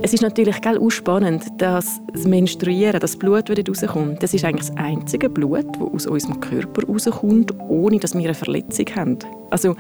Es 0.03 0.13
ist 0.13 0.23
natürlich 0.23 0.57
auch 0.67 0.91
spannend, 0.91 1.45
dass 1.59 2.01
das 2.13 2.25
Menstruieren, 2.25 3.01
das 3.01 3.17
Blut, 3.17 3.49
das 3.49 3.83
rauskommt, 3.83 4.23
das 4.23 4.35
ist 4.35 4.45
eigentlich 4.45 4.69
das 4.69 4.77
einzige 4.77 5.29
Blut, 5.29 5.67
das 5.79 6.07
aus 6.07 6.07
unserem 6.07 6.41
Körper 6.41 6.87
rauskommt, 6.87 7.55
ohne 7.69 7.99
dass 7.99 8.15
wir 8.15 8.25
eine 8.25 8.35
Verletzung 8.35 8.87
haben. 8.97 9.19
Also 9.51 9.77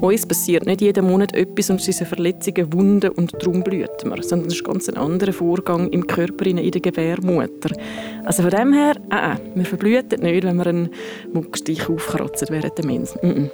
uns 0.00 0.26
passiert 0.26 0.66
nicht 0.66 0.80
jeden 0.80 1.06
Monat 1.06 1.34
etwas 1.34 1.70
und 1.70 1.80
es 1.80 1.88
ist 1.88 2.00
eine 2.00 2.08
Verletzung, 2.08 2.54
und 3.16 3.34
darum 3.40 3.62
blüht 3.62 4.04
man, 4.04 4.22
sondern 4.22 4.48
es 4.48 4.54
ist 4.54 4.64
ganz 4.64 4.88
ein 4.88 4.96
anderer 4.96 5.32
Vorgang 5.32 5.90
im 5.90 6.06
Körper, 6.06 6.46
in 6.46 6.56
der 6.56 6.80
Gebärmutter. 6.80 7.74
Also 8.24 8.42
von 8.42 8.50
dem 8.50 8.72
her, 8.72 8.96
äh, 9.10 9.36
wir 9.54 9.64
verblühen 9.64 10.06
nicht, 10.08 10.44
wenn 10.44 10.56
wir 10.56 10.66
einen 10.66 10.88
Muckstich 11.32 11.88
aufkratzen 11.88 12.48
während 12.50 12.78
der 12.78 12.86
Mens. 12.86 13.14
Mm 13.22 13.26
-mm. 13.26 13.50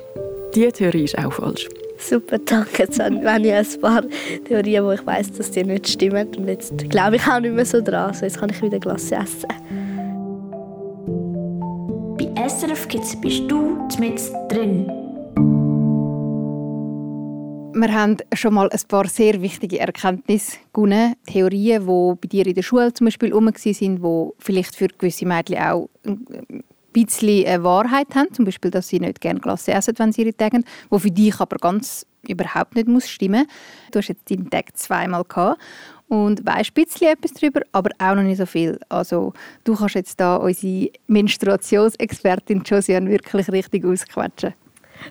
Diese 0.54 0.72
Theorie 0.72 1.04
ist 1.04 1.18
auch 1.18 1.32
falsch. 1.32 1.68
Super, 1.98 2.38
danke. 2.38 2.82
Jetzt 2.82 3.00
habe 3.00 3.16
ich 3.16 3.24
ein 3.24 3.80
paar 3.80 4.02
Theorien, 4.46 4.84
wo 4.84 4.92
ich 4.92 5.06
weiß, 5.06 5.32
dass 5.32 5.50
die 5.50 5.64
nicht 5.64 5.88
stimmen. 5.88 6.28
Und 6.36 6.48
jetzt 6.48 6.76
glaube 6.90 7.16
ich 7.16 7.26
auch 7.26 7.40
nicht 7.40 7.54
mehr 7.54 7.64
so 7.64 7.80
dran. 7.80 8.10
Also 8.10 8.24
jetzt 8.24 8.38
kann 8.38 8.50
ich 8.50 8.60
wieder 8.62 8.78
Glasse 8.78 9.16
essen. 9.16 9.48
Bei 12.18 12.48
SRF 12.48 12.88
Kids 12.88 13.20
bist 13.20 13.50
du 13.50 13.78
mit 13.98 14.20
drin. 14.48 14.86
Wir 17.76 17.92
haben 17.92 18.16
schon 18.34 18.54
mal 18.54 18.70
ein 18.70 18.80
paar 18.86 19.06
sehr 19.08 19.42
wichtige 19.42 19.80
Erkenntnisse 19.80 20.58
gewonnen. 20.72 21.14
Theorien, 21.26 21.82
die 21.82 22.14
bei 22.20 22.28
dir 22.28 22.46
in 22.46 22.54
der 22.54 22.62
Schule 22.62 22.92
zum 22.94 23.06
Beispiel 23.06 23.30
herum 23.30 23.46
waren, 23.46 23.54
die 23.54 24.34
vielleicht 24.38 24.76
für 24.76 24.88
gewisse 24.88 25.26
Mädchen 25.26 25.58
auch 25.58 25.88
ein 26.06 26.62
bisschen 26.94 27.46
eine 27.46 27.62
Wahrheit 27.62 28.14
haben. 28.14 28.32
Zum 28.32 28.46
Beispiel, 28.46 28.70
dass 28.70 28.88
sie 28.88 29.00
nicht 29.00 29.20
gerne 29.20 29.40
Glasse 29.40 29.72
essen, 29.72 29.94
wenn 29.98 30.12
sie 30.12 30.22
ihre 30.22 30.34
Tage 30.34 30.56
haben. 30.56 30.64
Die 30.90 30.98
für 30.98 31.10
dich 31.10 31.38
aber 31.38 31.56
ganz 31.58 32.06
überhaupt 32.26 32.74
nicht 32.74 32.88
muss 32.88 33.06
stimmen 33.08 33.46
Du 33.90 33.98
hast 33.98 34.08
jetzt 34.08 34.30
deinen 34.30 34.48
Tag 34.48 34.74
zweimal 34.78 35.24
gehabt 35.24 35.60
und 36.08 36.46
weißt 36.46 36.70
ein 36.70 36.84
bisschen 36.84 37.08
etwas 37.08 37.32
darüber, 37.32 37.60
aber 37.72 37.90
auch 37.98 38.14
noch 38.14 38.22
nicht 38.22 38.38
so 38.38 38.46
viel. 38.46 38.78
Also 38.88 39.32
du 39.64 39.74
kannst 39.74 39.94
jetzt 39.94 40.18
da 40.20 40.36
unsere 40.36 40.90
Menstruationsexpertin 41.06 42.62
Josiane 42.64 43.10
wirklich 43.10 43.48
richtig 43.50 43.84
ausquetschen. 43.84 44.54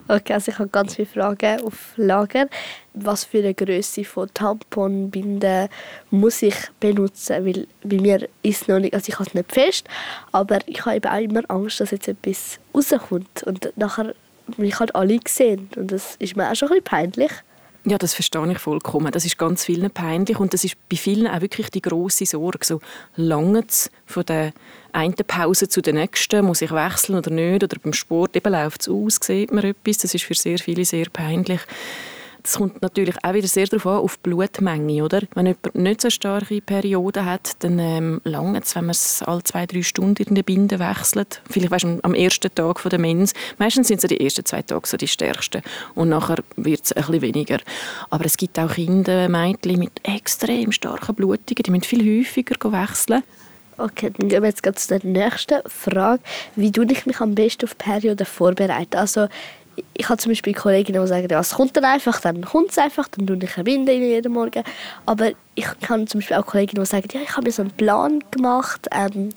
Okay, 0.08 0.34
also 0.34 0.52
ich 0.52 0.60
habe 0.60 0.70
ganz 0.70 0.96
viele 0.96 1.08
Fragen 1.08 1.62
auf 1.62 1.94
Lager. 1.98 2.48
Was 2.94 3.24
für 3.24 3.40
eine 3.40 3.54
Größe 3.54 4.04
von 4.04 4.30
Tamponbinden 4.34 5.70
muss 6.12 6.42
ich 6.42 6.56
benutzen? 6.80 7.46
Weil 7.46 7.68
bei 7.84 7.98
mir 7.98 8.28
ist 8.42 8.68
noch 8.68 8.80
nicht, 8.80 8.94
also 8.94 9.10
ich 9.10 9.16
habe 9.16 9.28
es 9.28 9.34
nicht 9.34 9.52
fest, 9.52 9.88
aber 10.32 10.60
ich 10.68 10.86
habe 10.86 10.98
eben 10.98 11.10
auch 11.10 11.20
immer 11.20 11.42
Angst, 11.50 11.80
dass 11.80 11.92
jetzt 11.92 12.08
etwas 12.08 12.60
rauskommt 12.74 13.44
und 13.44 13.72
nachher 13.76 14.14
mich 14.58 14.80
halt 14.80 14.96
alle 14.96 15.18
gesehen 15.18 15.70
und 15.76 15.92
das 15.92 16.16
ist 16.18 16.36
mir 16.36 16.52
auch 16.52 16.56
schon 16.56 16.70
ein 16.70 16.82
bisschen 16.82 17.14
peinlich. 17.14 17.32
Ja, 17.86 17.98
das 17.98 18.14
verstehe 18.14 18.50
ich 18.50 18.60
vollkommen. 18.60 19.12
Das 19.12 19.26
ist 19.26 19.38
ganz 19.38 19.66
vielen 19.66 19.92
peinlich 19.92 20.40
und 20.40 20.54
das 20.54 20.64
ist 20.64 20.78
bei 20.88 20.96
vielen 20.96 21.28
auch 21.28 21.42
wirklich 21.42 21.70
die 21.70 21.82
große 21.82 22.26
Sorge. 22.26 22.60
So 22.64 22.80
lange 23.18 23.66
von 24.06 24.26
der 24.26 24.54
einen 24.94 25.16
Pause 25.16 25.68
zu 25.68 25.82
der 25.82 25.94
nächsten, 25.94 26.46
muss 26.46 26.62
ich 26.62 26.72
wechseln 26.72 27.18
oder 27.18 27.30
nicht? 27.30 27.62
Oder 27.62 27.78
beim 27.84 27.92
Sport 27.92 28.38
eben 28.38 28.54
läuft 28.54 28.82
es 28.82 28.90
aus, 28.90 29.20
sieht 29.22 29.52
man 29.52 29.66
etwas. 29.66 29.98
Das 29.98 30.14
ist 30.14 30.24
für 30.24 30.34
sehr 30.34 30.60
viele 30.60 30.86
sehr 30.86 31.08
peinlich. 31.12 31.60
Es 32.46 32.58
kommt 32.58 32.82
natürlich 32.82 33.16
auch 33.24 33.34
wieder 33.34 33.48
sehr 33.48 33.68
darauf 33.68 33.86
an, 33.88 33.98
auf 34.00 34.18
die 34.18 34.30
Blutmenge. 34.30 35.04
Oder? 35.04 35.22
Wenn 35.34 35.46
jemand 35.46 35.76
nicht 35.76 36.02
so 36.02 36.10
starke 36.10 36.60
Perioden 36.60 37.26
hat, 37.26 37.52
dann 37.60 37.80
ähm, 37.80 38.22
lange 38.26 38.60
es, 38.60 38.76
wenn 38.76 38.86
man 38.86 38.92
es 38.92 39.24
alle 39.24 39.44
zwei, 39.44 39.66
drei 39.66 39.82
Stunden 39.82 40.24
in 40.24 40.36
der 40.36 40.44
Binde 40.44 40.78
wechselt. 40.78 41.42
Vielleicht 41.50 41.72
weißt, 41.72 41.86
am 42.02 42.14
ersten 42.14 42.54
Tag 42.54 42.82
von 42.82 42.90
der 42.90 43.00
Mens. 43.00 43.34
Meistens 43.60 43.88
sind 43.88 44.04
es 44.04 44.10
die 44.10 44.20
ersten 44.20 44.44
zwei 44.44 44.62
Tage 44.62 44.86
so 44.86 44.98
die 44.98 45.08
stärksten. 45.08 45.62
Und 45.96 46.10
nachher 46.10 46.44
wird 46.58 46.84
es 46.84 46.92
ein 46.92 47.06
bisschen 47.06 47.22
weniger. 47.22 47.60
Aber 48.10 48.26
es 48.26 48.36
gibt 48.36 48.60
auch 48.60 48.74
Kinder, 48.74 49.30
Mädchen 49.30 49.80
mit 49.80 49.94
extrem 50.04 50.74
starken 50.74 51.16
Blutungen, 51.16 51.64
die 51.66 51.72
müssen 51.72 51.84
viel 51.84 52.20
häufiger 52.20 52.72
wechseln. 52.74 53.24
Okay, 53.78 54.12
dann 54.16 54.30
gehen 54.30 54.44
wir 54.44 54.50
jetzt 54.50 54.64
zu 54.80 54.88
der 54.88 55.04
nächsten 55.04 55.62
Frage. 55.66 56.22
Wie 56.56 56.72
tue 56.72 56.86
ich 56.92 57.06
mich 57.06 57.20
am 57.22 57.34
besten 57.34 57.66
auf 57.66 57.78
Perioden 57.78 58.26
vorbereiten? 58.26 58.98
Also 58.98 59.28
ich 59.94 60.10
habe 60.10 60.18
zum 60.18 60.32
Beispiel 60.32 60.54
Kolleginnen, 60.54 61.02
die 61.02 61.08
sagen, 61.08 61.28
ja, 61.30 61.40
es 61.40 61.52
kommt 61.52 61.76
dann 61.76 61.86
einfach, 61.86 62.20
dann 62.22 62.42
kommt 62.44 62.72
es 62.72 62.78
einfach, 62.78 63.08
dann 63.08 63.26
tue 63.26 63.38
ich 63.42 63.58
eine 63.58 63.66
Winde 63.66 63.94
jeden 63.94 64.34
Morgen. 64.34 64.64
Aber 65.06 65.32
ich 65.56 65.68
habe 65.68 66.06
zum 66.06 66.20
Beispiel 66.20 66.38
auch 66.38 66.46
Kolleginnen, 66.46 66.84
die 66.84 66.90
sagen, 66.90 67.08
ja, 67.14 67.22
ich 67.22 67.32
habe 67.32 67.44
mir 67.44 67.52
so 67.52 67.62
einen 67.62 67.72
Plan 67.72 68.24
gemacht, 68.32 68.88
ähm, 68.92 69.30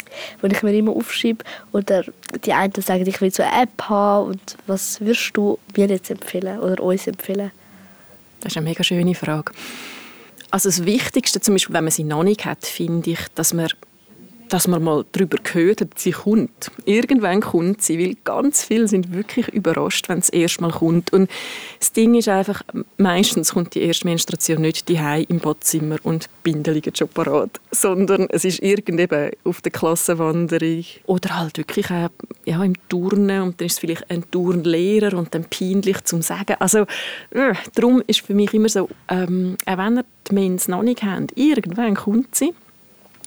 den 0.42 0.50
ich 0.50 0.62
mir 0.62 0.74
immer 0.74 0.92
aufschreibe. 0.92 1.44
Oder 1.72 2.04
die 2.44 2.52
einen 2.52 2.72
sagen, 2.80 3.06
ich 3.06 3.20
will 3.20 3.32
so 3.32 3.42
eine 3.42 3.62
App 3.62 3.82
haben. 3.82 4.30
Und 4.30 4.56
was 4.66 5.00
würdest 5.00 5.36
du 5.36 5.58
mir 5.76 5.86
jetzt 5.86 6.10
empfehlen 6.10 6.58
oder 6.60 6.82
uns 6.82 7.06
empfehlen? 7.06 7.50
Das 8.40 8.52
ist 8.52 8.56
eine 8.58 8.68
mega 8.68 8.84
schöne 8.84 9.14
Frage. 9.14 9.52
Also 10.50 10.68
das 10.68 10.84
Wichtigste, 10.84 11.40
zum 11.40 11.54
Beispiel, 11.54 11.74
wenn 11.74 11.84
man 11.84 11.90
sie 11.90 12.04
noch 12.04 12.22
nicht 12.22 12.44
hat, 12.44 12.64
finde 12.64 13.10
ich, 13.10 13.20
dass 13.34 13.52
man 13.52 13.68
dass 14.48 14.68
man 14.68 14.82
mal 14.82 15.04
darüber 15.12 15.38
gehört 15.42 15.80
hat, 15.80 15.98
sie 15.98 16.12
kommt. 16.12 16.70
Irgendwann 16.84 17.40
kommt 17.40 17.82
sie, 17.82 17.98
weil 17.98 18.16
ganz 18.24 18.64
viele 18.64 18.88
sind 18.88 19.12
wirklich 19.12 19.48
überrascht, 19.48 20.08
wenn 20.08 20.18
es 20.18 20.28
erstmal 20.28 20.70
kommt. 20.70 21.12
Und 21.12 21.30
das 21.78 21.92
Ding 21.92 22.14
ist 22.14 22.28
einfach, 22.28 22.62
meistens 22.96 23.52
kommt 23.52 23.74
die 23.74 23.82
erste 23.82 24.06
Menstruation 24.06 24.60
nicht 24.60 24.88
die 24.88 24.96
im 25.28 25.38
Badzimmer 25.38 25.96
und 26.02 26.28
Binde 26.42 26.72
liegen 26.72 26.94
schon 26.94 27.08
parat, 27.08 27.60
sondern 27.70 28.26
es 28.30 28.44
ist 28.44 28.62
irgendein 28.62 29.32
auf 29.44 29.60
der 29.60 29.72
Klassenwanderung 29.72 30.84
oder 31.06 31.38
halt 31.38 31.58
wirklich 31.58 31.90
auch, 31.90 32.08
ja, 32.44 32.62
im 32.62 32.74
Turnen 32.88 33.42
und 33.42 33.60
dann 33.60 33.66
ist 33.66 33.74
es 33.74 33.78
vielleicht 33.78 34.10
ein 34.10 34.30
Turnlehrer 34.30 35.16
und 35.16 35.34
dann 35.34 35.44
peinlich 35.44 36.04
zum 36.04 36.22
Sagen. 36.22 36.56
Also 36.58 36.80
äh, 37.30 37.54
darum 37.74 38.02
ist 38.06 38.20
für 38.20 38.34
mich 38.34 38.54
immer 38.54 38.68
so, 38.68 38.88
ähm, 39.08 39.56
auch 39.66 39.78
wenn 39.78 39.98
ihr 39.98 40.04
die 40.28 40.34
Mens 40.34 40.68
noch 40.68 40.82
nicht 40.82 41.02
habt, 41.02 41.36
irgendwann 41.36 41.94
kommt 41.94 42.34
sie 42.34 42.52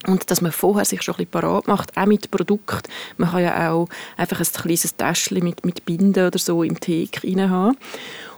und 0.08 0.30
dass 0.32 0.42
man 0.42 0.52
vorher 0.52 0.86
sich 0.86 1.02
schon 1.02 1.16
ein 1.16 1.26
bisschen 1.26 1.32
parat 1.32 1.68
macht, 1.68 1.96
auch 1.98 2.06
mit 2.06 2.32
Produkt. 2.32 2.88
Man 3.18 3.32
kann 3.32 3.44
ja 3.44 3.72
auch 3.72 3.90
einfach 4.18 4.40
ein 4.40 4.46
kleines 4.46 4.96
Täschchen 4.96 5.44
mit, 5.44 5.66
mit 5.66 5.86
Binden 5.86 6.28
oder 6.28 6.40
so 6.40 6.64
im 6.64 6.80
Teek 6.80 7.22
haben. 7.24 7.78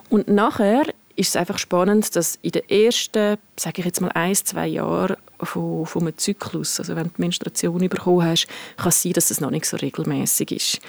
Und 0.09 0.27
nachher 0.27 0.85
ist 1.15 1.29
es 1.29 1.35
einfach 1.35 1.57
spannend, 1.57 2.15
dass 2.15 2.39
in 2.41 2.51
den 2.51 2.67
ersten, 2.69 3.37
sage 3.55 3.79
ich 3.79 3.85
jetzt 3.85 4.01
mal, 4.01 4.11
ein, 4.13 4.35
zwei 4.35 4.67
Jahren 4.67 5.17
von, 5.39 5.85
von 5.85 6.03
einem 6.03 6.17
Zyklus, 6.17 6.79
also 6.79 6.95
wenn 6.95 7.05
du 7.05 7.11
die 7.15 7.21
Menstruation 7.21 7.87
bekommen 7.89 8.25
hast, 8.25 8.47
kann 8.77 8.89
es 8.89 9.01
sein, 9.01 9.13
dass 9.13 9.31
es 9.31 9.41
noch 9.41 9.51
nicht 9.51 9.65
so 9.65 9.77
regelmäßig 9.77 10.51
ist. 10.51 10.79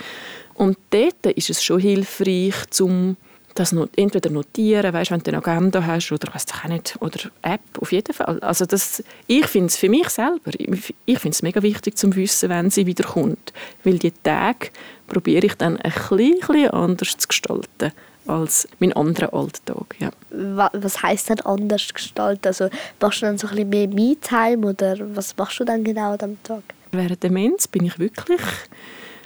Und 0.55 0.79
dort 0.91 1.27
ist 1.27 1.51
es 1.51 1.63
schon 1.63 1.81
hilfreich, 1.81 2.55
zum 2.71 3.17
das 3.55 3.73
not 3.73 3.91
entweder 3.97 4.31
notieren, 4.31 4.93
weißt, 4.93 5.11
wenn 5.11 5.21
du 5.21 5.31
eine 5.31 5.39
Agenda 5.39 5.85
hast 5.85 6.13
oder 6.13 6.29
was 6.33 6.47
auch 6.53 6.69
nicht, 6.69 6.97
oder 7.01 7.19
App, 7.43 7.61
auf 7.81 7.93
jeden 7.93 8.13
Fall. 8.13 8.41
Also 8.41 8.67
das, 8.67 9.03
ich 9.27 9.47
finde 9.47 9.67
es 9.67 9.77
für 9.77 9.89
mich 9.89 10.09
selber, 10.09 10.51
ich, 10.57 10.95
ich 11.05 11.19
finde 11.19 11.35
es 11.35 11.43
mega 11.43 11.63
wichtig 11.63 11.97
zu 11.97 12.15
wissen, 12.15 12.49
wenn 12.49 12.71
sie 12.71 12.87
wieder 12.87 13.05
kommt, 13.05 13.53
weil 13.85 13.99
die 13.99 14.13
Tage 14.23 14.69
probiere 15.07 15.47
ich 15.47 15.55
dann 15.55 15.77
ein 15.77 15.93
bisschen 15.93 16.71
anders 16.71 17.17
zu 17.17 17.29
gestalten 17.29 17.93
als 18.27 18.69
mein 18.79 18.93
anderer 18.93 19.35
Alltag. 19.35 19.97
Ja. 19.99 20.11
Was 20.31 21.03
heißt 21.03 21.31
denn 21.31 21.41
anders 21.41 21.93
gestalten? 21.93 22.47
Also 22.47 22.69
machst 23.01 23.23
du 23.23 23.27
dann 23.27 23.39
so 23.39 23.49
ein 23.49 23.55
bisschen 23.55 23.69
mehr 23.69 23.89
Me-Time 23.89 24.67
oder 24.67 24.97
was 25.17 25.37
machst 25.37 25.61
du 25.61 25.65
dann 25.65 25.83
genau 25.85 26.17
am 26.19 26.43
Tag? 26.43 26.63
Während 26.93 27.23
der 27.23 27.31
Demenz 27.31 27.67
bin 27.67 27.85
ich 27.85 27.99
wirklich 27.99 28.41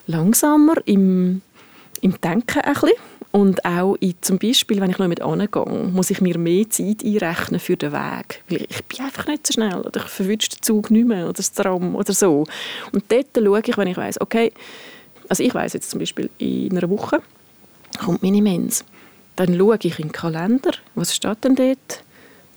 langsamer 0.06 0.76
im, 0.86 1.42
im 2.00 2.20
Denken 2.20 2.60
ein 2.60 2.72
bisschen 2.74 2.92
und 3.32 3.64
auch 3.64 3.96
in, 3.96 4.14
zum 4.20 4.38
Beispiel, 4.38 4.80
wenn 4.80 4.90
ich 4.90 4.98
noch 4.98 5.08
mit 5.08 5.20
angehe, 5.20 5.64
muss 5.92 6.10
ich 6.10 6.20
mir 6.20 6.38
mehr 6.38 6.68
Zeit 6.70 7.04
einrechnen 7.04 7.60
für 7.60 7.76
den 7.76 7.92
Weg. 7.92 8.42
Weil 8.48 8.66
ich 8.68 8.84
bin 8.84 9.04
einfach 9.04 9.26
nicht 9.26 9.46
so 9.46 9.52
schnell 9.52 9.80
oder 9.80 10.00
ich 10.00 10.08
verwünsche 10.08 10.50
den 10.50 10.62
Zug 10.62 10.90
nicht 10.90 11.06
mehr 11.06 11.24
oder 11.24 11.34
das 11.34 11.52
Tram 11.52 11.94
oder 11.94 12.12
so. 12.12 12.44
Und 12.92 13.04
dort 13.08 13.26
schaue 13.36 13.62
ich, 13.64 13.76
wenn 13.76 13.88
ich 13.88 13.96
weiß, 13.96 14.20
okay, 14.20 14.52
also 15.28 15.42
ich 15.42 15.54
weiß 15.54 15.72
jetzt 15.74 15.90
zum 15.90 16.00
Beispiel, 16.00 16.30
in 16.38 16.76
einer 16.76 16.88
Woche 16.88 17.20
kommt 18.02 18.22
meine 18.22 18.42
Mens. 18.42 18.84
Dann 19.34 19.56
schaue 19.56 19.78
ich 19.82 19.98
in 19.98 20.06
den 20.06 20.12
Kalender, 20.12 20.72
was 20.94 21.14
steht 21.14 21.44
denn 21.44 21.56
dort 21.56 22.04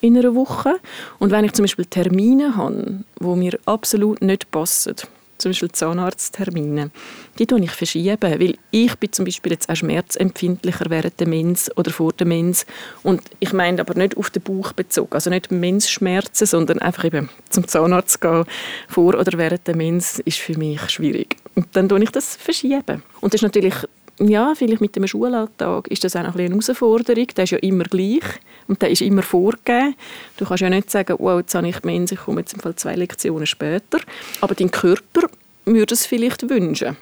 in 0.02 0.18
einer 0.18 0.34
Woche. 0.36 0.76
Und 1.20 1.32
wenn 1.32 1.46
ich 1.46 1.54
zum 1.54 1.64
Beispiel 1.64 1.86
Termine 1.86 2.56
habe, 2.56 3.00
die 3.20 3.26
mir 3.26 3.60
absolut 3.66 4.22
nicht 4.22 4.50
passen, 4.52 4.96
zum 5.40 5.52
Beispiel 5.52 5.72
Zahnarzttermine, 5.72 6.92
die 7.40 7.48
tue 7.48 7.62
ich 7.62 7.72
verschieben, 7.72 8.18
weil 8.22 8.56
ich 8.72 8.96
bin 8.98 9.12
zum 9.12 9.26
Beispiel 9.26 9.54
jetzt 9.54 9.70
auch 9.70 9.76
schmerzempfindlicher 9.76 10.86
während 10.90 11.20
der 11.20 11.28
Mens 11.28 11.76
oder 11.78 11.92
vor 11.92 12.14
der 12.14 12.28
Mens 12.28 12.66
und 13.04 13.22
ich 13.40 13.54
meine 13.54 13.82
aber 13.82 13.96
nicht 13.96 14.18
auf 14.18 14.30
den 14.30 14.44
Bauch 14.44 14.74
bezogen, 14.74 15.14
also 15.14 15.30
nicht 15.30 15.52
Mensschmerzen, 15.52 16.46
sondern 16.46 16.80
einfach 16.80 17.06
eben 17.06 17.30
zum 17.50 17.68
Zahnarzt 17.68 18.22
gehen 18.22 18.44
vor 18.88 19.16
oder 19.16 19.38
während 19.38 19.66
der 19.68 19.76
Mens 19.76 20.20
ist 20.20 20.38
für 20.38 20.58
mich 20.58 20.90
schwierig. 20.90 21.38
Und 21.56 21.68
dann 21.74 21.90
tue 21.90 22.04
ich 22.04 22.12
das 22.12 22.36
verschieben. 22.36 23.04
Und 23.22 23.34
das 23.34 23.40
ist 23.40 23.44
natürlich 23.44 23.76
ja, 24.20 24.54
vielleicht 24.56 24.82
mit 24.82 24.96
dem 24.96 25.08
Schulalltag 25.08 25.88
ist 25.88 26.04
das 26.04 26.16
auch 26.16 26.24
noch 26.24 26.36
eine 26.36 26.50
Herausforderung. 26.50 27.28
Der 27.28 27.44
ist 27.44 27.52
ja 27.52 27.58
immer 27.60 27.86
gleich 27.86 28.24
und 28.68 28.82
der 28.82 28.90
ist 28.90 29.02
immer 29.02 29.22
vorgegeben. 29.22 29.96
Du 30.38 30.46
kannst 30.46 30.62
ja 30.62 30.70
nicht 30.70 30.92
sagen, 30.92 31.16
wow, 31.20 31.40
jetzt 31.40 31.56
habe 31.56 31.70
ich 31.70 31.84
Mens, 31.84 32.12
ich 32.12 32.20
komme 32.20 32.42
jetzt 32.42 32.54
im 32.54 32.60
Fall 32.60 32.76
zwei 32.76 32.96
Lektionen 32.96 33.46
später. 33.46 34.00
Aber 34.42 34.56
dein 34.56 34.72
Körper 34.72 35.30
würde 35.66 35.94
es 35.94 36.06
vielleicht 36.06 36.50
wünschen. 36.50 36.98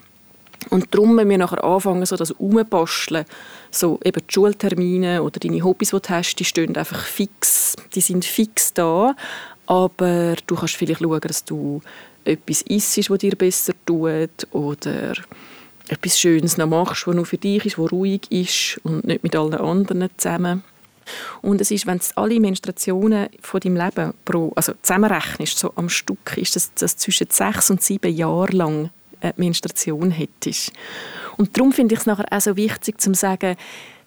Und 0.70 0.94
darum, 0.94 1.16
wenn 1.18 1.30
wir 1.30 1.38
nachher 1.38 1.64
anfangen, 1.64 2.06
so 2.06 2.16
das 2.16 2.32
Umbasteln, 2.32 3.26
so 3.72 4.00
eben 4.04 4.22
die 4.28 4.34
Schultermine 4.34 5.24
oder 5.24 5.40
deine 5.40 5.64
Hobbys, 5.64 5.92
die 5.92 6.00
du 6.00 6.10
hast, 6.10 6.36
die 6.36 6.46
stehen 6.46 6.76
einfach 6.76 7.04
fix, 7.06 7.76
die 7.94 8.02
sind 8.02 8.26
fix 8.26 8.74
da, 8.74 9.16
aber 9.66 10.36
du 10.46 10.56
kannst 10.56 10.76
vielleicht 10.76 11.02
schauen, 11.02 11.22
dass 11.22 11.46
du 11.46 11.82
etwas 12.26 12.64
isst, 12.64 13.10
was 13.10 13.20
dir 13.20 13.36
besser 13.36 13.74
tut 13.86 14.48
oder 14.52 15.14
etwas 15.90 16.20
Schönes 16.20 16.58
noch 16.58 16.68
machst, 16.68 17.08
was 17.08 17.16
nur 17.16 17.26
für 17.26 17.38
dich 17.38 17.66
ist, 17.66 17.80
was 17.80 17.92
ruhig 17.92 18.22
ist 18.30 18.80
und 18.84 19.06
nicht 19.06 19.24
mit 19.24 19.36
allen 19.36 19.56
anderen 19.56 20.10
zusammen. 20.18 20.64
Und 21.42 21.62
es 21.62 21.72
ist, 21.72 21.88
wenn 21.88 22.00
du 22.00 22.06
alle 22.16 22.40
Menstruationen 22.40 23.30
von 23.42 23.60
deinem 23.60 23.78
Leben 23.78 24.14
pro, 24.26 24.52
also 24.56 24.74
zusammenrechnest, 24.82 25.58
so 25.58 25.72
am 25.76 25.90
Stück, 25.90 26.38
ist 26.38 26.56
das, 26.56 26.74
das 26.74 26.98
zwischen 26.98 27.28
sechs 27.30 27.70
und 27.70 27.82
sieben 27.82 28.14
Jahren 28.14 28.56
lang 28.56 28.90
eine 29.22 29.34
Menstruation 29.38 30.12
hättest. 30.12 30.74
Und 31.38 31.58
darum 31.58 31.72
finde 31.72 31.96
ich 31.96 32.02
es 32.02 32.06
nachher 32.06 32.26
auch 32.30 32.42
so 32.42 32.56
wichtig, 32.58 33.00
zu 33.00 33.14
sagen, 33.14 33.56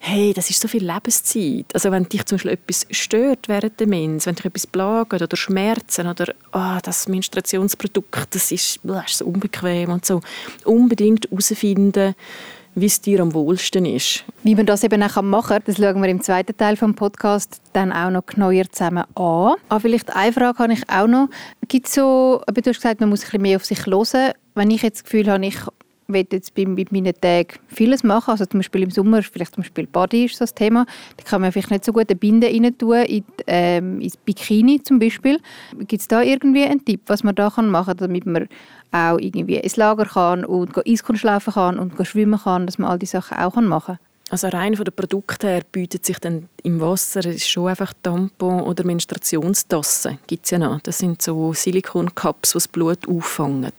hey, 0.03 0.33
das 0.33 0.49
ist 0.49 0.61
so 0.61 0.67
viel 0.67 0.91
Lebenszeit. 0.91 1.67
Also 1.75 1.93
wenn 1.93 2.09
dich 2.09 2.25
zum 2.25 2.37
Beispiel 2.37 2.53
etwas 2.53 2.87
stört 2.91 3.49
während 3.49 3.79
der 3.79 3.87
Mens, 3.87 4.25
wenn 4.27 4.35
dich 4.35 4.47
etwas 4.47 4.67
plagt 4.67 5.13
oder 5.13 5.37
Schmerzen 5.37 6.09
oder 6.09 6.33
oh, 6.53 6.79
das 6.83 7.07
Menstruationsprodukt, 7.07 8.35
das 8.35 8.51
ist, 8.51 8.81
das 8.83 9.11
ist 9.11 9.19
so 9.19 9.27
unbequem 9.27 9.91
und 9.91 10.07
so, 10.07 10.23
unbedingt 10.65 11.31
herausfinden, 11.31 12.15
wie 12.75 12.87
es 12.87 13.03
dir 13.03 13.21
am 13.21 13.35
wohlsten 13.35 13.85
ist. 13.85 14.25
Wie 14.43 14.55
man 14.55 14.65
das 14.65 14.85
eben 14.85 15.03
auch 15.03 15.21
machen 15.21 15.49
kann, 15.49 15.63
das 15.67 15.77
schauen 15.77 16.01
wir 16.03 16.09
im 16.09 16.23
zweiten 16.23 16.57
Teil 16.57 16.77
des 16.77 16.95
Podcasts 16.95 17.61
dann 17.75 17.93
auch 17.93 18.11
noch 18.11 18.25
genauer 18.25 18.71
zusammen 18.71 19.05
an. 19.15 19.15
Aber 19.17 19.57
ah, 19.69 19.81
vielleicht 19.81 20.17
eine 20.17 20.33
Frage 20.33 20.59
habe 20.59 20.73
ich 20.73 20.89
auch 20.89 21.09
noch. 21.09 21.29
Gibt 21.69 21.89
so, 21.89 22.41
aber 22.47 22.63
du 22.63 22.71
hast 22.71 22.77
gesagt, 22.77 23.01
man 23.01 23.11
muss 23.11 23.21
ein 23.21 23.27
bisschen 23.27 23.43
mehr 23.43 23.57
auf 23.57 23.67
sich 23.67 23.85
hören. 23.85 24.33
Wenn 24.55 24.71
ich 24.71 24.83
jetzt 24.83 24.99
das 24.99 25.05
Gefühl 25.05 25.31
habe, 25.31 25.45
ich 25.45 25.59
will 26.13 26.27
jetzt 26.31 26.55
bei, 26.55 26.65
bei 26.65 26.85
meinen 26.91 27.15
Tagen 27.21 27.59
vieles 27.69 28.03
machen. 28.03 28.31
Also 28.31 28.47
zum 28.47 28.61
Beispiel 28.61 28.83
im 28.83 28.91
Sommer, 28.91 29.23
vielleicht 29.23 29.55
zum 29.55 29.63
Beispiel 29.63 29.87
Body 29.87 30.27
ist 30.27 30.41
das 30.41 30.55
Thema. 30.55 30.87
Da 31.17 31.25
kann 31.25 31.41
man 31.41 31.53
vielleicht 31.53 31.71
nicht 31.71 31.85
so 31.85 31.93
gut 31.93 32.09
eine 32.09 32.17
Binde 32.17 32.47
rein 32.47 32.77
tun, 32.77 33.03
in, 33.05 33.25
ähm, 33.47 34.01
ins 34.01 34.17
Bikini 34.17 34.83
zum 34.83 34.99
Beispiel. 34.99 35.39
Gibt 35.79 36.01
es 36.01 36.09
da 36.09 36.23
irgendwie 36.23 36.65
einen 36.65 36.85
Tipp, 36.85 37.03
was 37.07 37.23
man 37.23 37.35
da 37.35 37.51
machen 37.57 37.87
kann, 37.87 37.97
damit 37.97 38.27
man 38.27 38.49
auch 38.93 39.19
irgendwie 39.19 39.57
ins 39.57 39.77
Lager 39.77 40.05
kann 40.05 40.45
und 40.45 40.77
Eiskunst 40.87 41.23
laufen 41.23 41.55
kann 41.55 41.79
und 41.79 42.07
schwimmen 42.07 42.41
kann, 42.41 42.67
dass 42.67 42.79
man 42.79 42.91
all 42.91 42.99
diese 42.99 43.21
Sachen 43.21 43.39
auch 43.39 43.55
machen 43.57 43.97
kann? 43.97 43.99
Also 44.31 44.47
rein 44.47 44.77
von 44.77 44.85
den 44.85 44.95
Produkten 44.95 45.45
her 45.45 45.63
bietet 45.73 46.07
sich 46.07 46.21
dann 46.21 46.49
im 46.63 46.81
Wasser 46.81 47.25
ist 47.27 47.49
schon 47.49 47.67
einfach 47.67 47.93
Tampon 48.01 48.61
oder 48.61 48.85
Menstruationstassen 48.85 50.19
gibt's 50.29 50.51
ja 50.51 50.59
noch. 50.59 50.81
Das 50.81 50.99
sind 50.99 51.21
so 51.21 51.53
Silikoncups, 51.53 52.53
die 52.53 52.55
das 52.55 52.69
Blut 52.69 53.09
auffangen. 53.09 53.73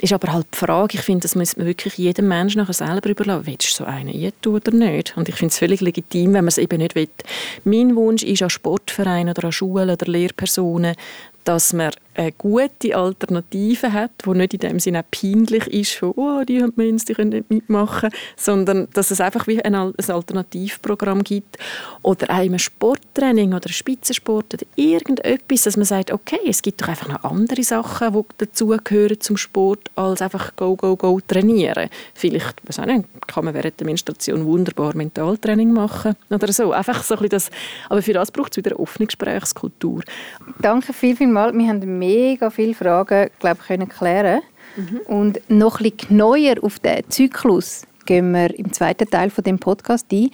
Ist 0.00 0.14
aber 0.14 0.32
halt 0.32 0.46
die 0.54 0.58
Frage, 0.58 0.96
ich 0.96 1.02
finde, 1.02 1.22
das 1.22 1.34
muss 1.34 1.58
man 1.58 1.66
wirklich 1.66 1.98
jedem 1.98 2.28
Menschen 2.28 2.58
nachher 2.58 2.72
selber 2.72 3.10
überlassen. 3.10 3.46
Willst 3.46 3.70
du 3.70 3.74
so 3.74 3.84
einen 3.84 4.32
tun 4.40 4.54
oder 4.54 4.72
nicht? 4.72 5.14
Und 5.16 5.28
ich 5.28 5.34
finde 5.34 5.52
es 5.52 5.58
völlig 5.58 5.82
legitim, 5.82 6.32
wenn 6.32 6.44
man 6.44 6.48
es 6.48 6.58
eben 6.58 6.78
nicht 6.78 6.94
will. 6.94 7.08
Mein 7.64 7.94
Wunsch 7.96 8.22
ist 8.22 8.42
an 8.42 8.48
Sportvereine 8.48 9.32
oder 9.32 9.44
an 9.44 9.52
Schulen 9.52 9.90
oder 9.90 10.06
Lehrpersonen, 10.06 10.96
dass 11.44 11.74
man 11.74 11.90
eine 12.14 12.32
gute 12.32 12.96
Alternative 12.96 13.92
hat, 13.92 14.10
die 14.24 14.30
nicht 14.30 14.54
in 14.54 14.60
dem 14.60 14.80
Sinne 14.80 15.04
peinlich 15.10 15.66
ist, 15.68 16.02
«Oh, 16.02 16.42
die 16.46 16.62
haben 16.62 16.74
die 16.76 17.14
können 17.14 17.30
nicht 17.30 17.50
mitmachen», 17.50 18.10
sondern 18.36 18.88
dass 18.92 19.10
es 19.10 19.20
einfach 19.20 19.46
wie 19.46 19.62
ein, 19.62 19.74
Alternativprogramm 19.74 21.22
gibt 21.22 21.56
oder 22.02 22.30
auch 22.30 22.38
ein 22.38 22.58
Sporttraining 22.58 23.54
oder 23.54 23.68
Spitzensport 23.68 24.54
oder 24.54 24.66
irgendetwas, 24.76 25.62
dass 25.62 25.76
man 25.76 25.86
sagt, 25.86 26.10
okay, 26.10 26.40
es 26.46 26.62
gibt 26.62 26.82
doch 26.82 26.88
einfach 26.88 27.08
noch 27.08 27.24
andere 27.24 27.62
Sachen, 27.62 28.12
die 28.12 28.24
dazugehören 28.38 29.20
zum 29.20 29.36
Sport, 29.36 29.90
als 29.94 30.20
einfach 30.20 30.56
«Go, 30.56 30.76
go, 30.76 30.96
go» 30.96 31.20
trainieren. 31.26 31.88
Vielleicht, 32.14 32.56
was 32.66 32.78
auch 32.78 32.86
nicht, 32.86 33.04
kann 33.26 33.44
man 33.44 33.54
während 33.54 33.78
der 33.78 33.86
Menstruation 33.86 34.44
wunderbar 34.44 34.96
Mentaltraining 34.96 35.72
machen 35.72 36.16
oder 36.28 36.52
so. 36.52 36.72
Einfach 36.72 37.02
so 37.04 37.16
ein 37.16 37.28
das, 37.28 37.50
aber 37.88 38.02
für 38.02 38.12
das 38.12 38.30
braucht 38.30 38.52
es 38.52 38.56
wieder 38.56 38.72
eine 38.72 38.80
offene 38.80 39.06
Gesprächskultur. 39.06 40.02
Danke 40.60 40.92
viel, 40.92 41.16
viel 41.16 41.28
mal. 41.28 41.56
Wir 41.56 41.68
haben 41.68 41.99
mega 42.00 42.50
viele 42.50 42.74
Fragen 42.74 43.30
glaub, 43.38 43.60
können 43.66 43.88
klären 43.88 44.40
mhm. 44.76 45.00
Und 45.06 45.40
noch 45.48 45.80
ein 45.80 45.90
bisschen 45.90 46.16
neuer 46.16 46.56
auf 46.62 46.78
den 46.80 47.08
Zyklus 47.08 47.86
gehen 48.06 48.32
wir 48.32 48.58
im 48.58 48.72
zweiten 48.72 49.08
Teil 49.08 49.30
von 49.30 49.44
dem 49.44 49.58
Podcast 49.58 50.06
ein. 50.10 50.30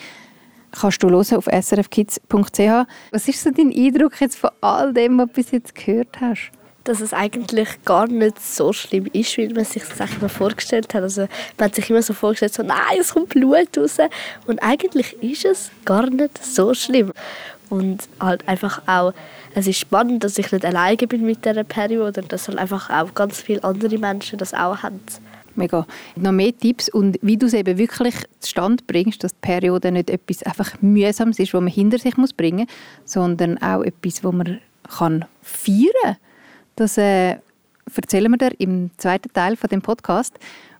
Kannst 0.72 1.02
du 1.02 1.10
hören 1.10 1.36
auf 1.36 1.46
srfkids.ch. 1.46 2.86
Was 3.10 3.28
ist 3.28 3.42
so 3.42 3.50
dein 3.50 3.72
Eindruck 3.72 4.20
jetzt 4.20 4.36
von 4.36 4.50
all 4.60 4.92
dem, 4.92 5.18
was 5.18 5.26
du 5.28 5.32
bis 5.32 5.50
jetzt 5.50 5.74
gehört 5.74 6.20
hast? 6.20 6.52
dass 6.86 7.00
es 7.00 7.12
eigentlich 7.12 7.68
gar 7.84 8.06
nicht 8.06 8.40
so 8.40 8.72
schlimm 8.72 9.06
ist, 9.12 9.36
wie 9.36 9.48
man 9.48 9.64
sich 9.64 9.82
das 9.82 10.10
immer 10.18 10.28
vorgestellt 10.28 10.94
hat. 10.94 11.02
Also 11.02 11.22
man 11.58 11.66
hat 11.66 11.74
sich 11.74 11.90
immer 11.90 12.02
so 12.02 12.14
vorgestellt, 12.14 12.54
so, 12.54 12.62
nein, 12.62 12.98
es 13.00 13.12
kommt 13.12 13.30
Blut 13.30 13.76
raus. 13.76 13.96
Und 14.46 14.62
eigentlich 14.62 15.20
ist 15.22 15.44
es 15.44 15.70
gar 15.84 16.08
nicht 16.08 16.42
so 16.44 16.74
schlimm. 16.74 17.12
Und 17.68 18.04
halt 18.20 18.46
einfach 18.46 18.82
auch, 18.86 19.12
es 19.56 19.66
ist 19.66 19.78
spannend, 19.78 20.22
dass 20.22 20.36
ich 20.36 20.52
nicht 20.52 20.66
alleine 20.66 20.98
bin 20.98 21.24
mit 21.24 21.46
dieser 21.46 21.64
Periode 21.64 22.20
und 22.20 22.30
dass 22.30 22.46
halt 22.46 22.58
einfach 22.58 22.90
auch 22.90 23.14
ganz 23.14 23.40
viele 23.40 23.64
andere 23.64 23.96
Menschen 23.96 24.38
das 24.38 24.52
auch 24.52 24.82
haben. 24.82 25.00
Mega. 25.54 25.86
Noch 26.14 26.32
mehr 26.32 26.54
Tipps 26.54 26.90
und 26.90 27.18
wie 27.22 27.38
du 27.38 27.46
es 27.46 27.54
eben 27.54 27.78
wirklich 27.78 28.14
zustande 28.40 28.84
bringst, 28.86 29.24
dass 29.24 29.32
die 29.32 29.40
Periode 29.40 29.90
nicht 29.92 30.10
etwas 30.10 30.42
einfach 30.42 30.82
Mühsames 30.82 31.38
ist, 31.38 31.54
was 31.54 31.60
man 31.62 31.72
hinter 31.72 31.98
sich 31.98 32.18
muss 32.18 32.34
bringen 32.34 32.66
muss, 32.66 33.12
sondern 33.12 33.56
auch 33.62 33.82
etwas, 33.82 34.22
wo 34.22 34.30
man 34.30 34.60
kann 34.94 35.24
feiern 35.40 35.88
kann. 36.02 36.16
Das 36.76 36.98
äh, 36.98 37.36
erzählen 37.96 38.30
wir 38.30 38.36
dir 38.36 38.60
im 38.60 38.90
zweiten 38.98 39.32
Teil 39.32 39.56
von 39.56 39.70
dem 39.70 39.80
Podcast. 39.80 40.38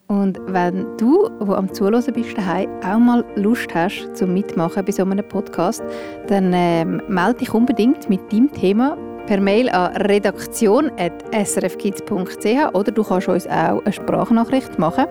Und 0.09 0.39
wenn 0.47 0.87
du, 0.99 1.29
wo 1.41 1.55
am 1.55 1.73
Zuhören 1.73 2.05
bist 2.15 2.37
auch 2.39 2.99
mal 2.99 3.25
Lust 3.35 3.75
hast 3.75 4.17
zum 4.17 4.35
Mitmachen 4.35 4.85
bei 4.85 4.93
so 4.93 5.03
einem 5.03 5.27
Podcast, 5.27 5.83
dann 6.29 6.53
ähm, 6.55 7.03
melde 7.09 7.41
dich 7.41 7.53
unbedingt 7.53 8.09
mit 8.09 8.33
deinem 8.33 8.53
Thema 8.53 8.97
per 9.27 9.41
Mail 9.41 9.69
an 9.71 9.97
redaktion.srfkids.ch 9.97 12.75
oder 12.75 12.93
du 12.93 13.03
kannst 13.03 13.29
uns 13.29 13.49
auch 13.49 13.85
eine 13.85 13.93
Sprachnachricht 13.93 14.79
machen 14.79 15.07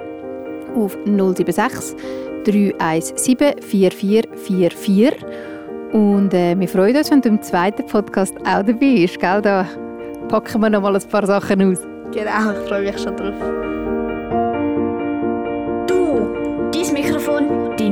auf 0.76 0.98
076 1.06 1.98
317 2.46 3.62
4444 3.62 5.26
und 5.92 6.34
äh, 6.34 6.58
wir 6.58 6.68
freuen 6.68 6.98
uns, 6.98 7.12
wenn 7.12 7.22
du 7.22 7.30
im 7.30 7.42
zweiten 7.42 7.86
Podcast 7.86 8.36
auch 8.40 8.64
dabei 8.64 8.74
bist. 8.74 9.20
Gell? 9.20 9.42
Da 9.42 9.66
packen 10.28 10.62
wir 10.62 10.70
noch 10.70 10.82
mal 10.82 10.96
ein 10.96 11.10
paar 11.10 11.26
Sachen 11.26 11.72
aus. 11.72 11.80
Genau, 12.12 12.52
ich 12.52 12.68
freue 12.68 12.84
mich 12.84 13.02
schon 13.02 13.16
drauf. 13.16 13.34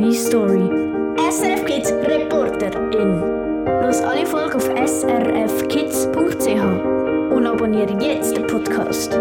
Deine 0.04 0.16
Story. 0.16 0.70
SRF 1.32 1.64
Kids 1.64 1.94
Reporterin. 1.94 3.24
Los 3.84 4.02
alle 4.02 4.26
Folgen 4.26 4.56
auf 4.56 4.70
srfkids.ch 4.86 6.12
und 7.34 7.48
abonniere 7.48 7.98
jetzt 8.04 8.36
den 8.36 8.46
Podcast. 8.46 9.18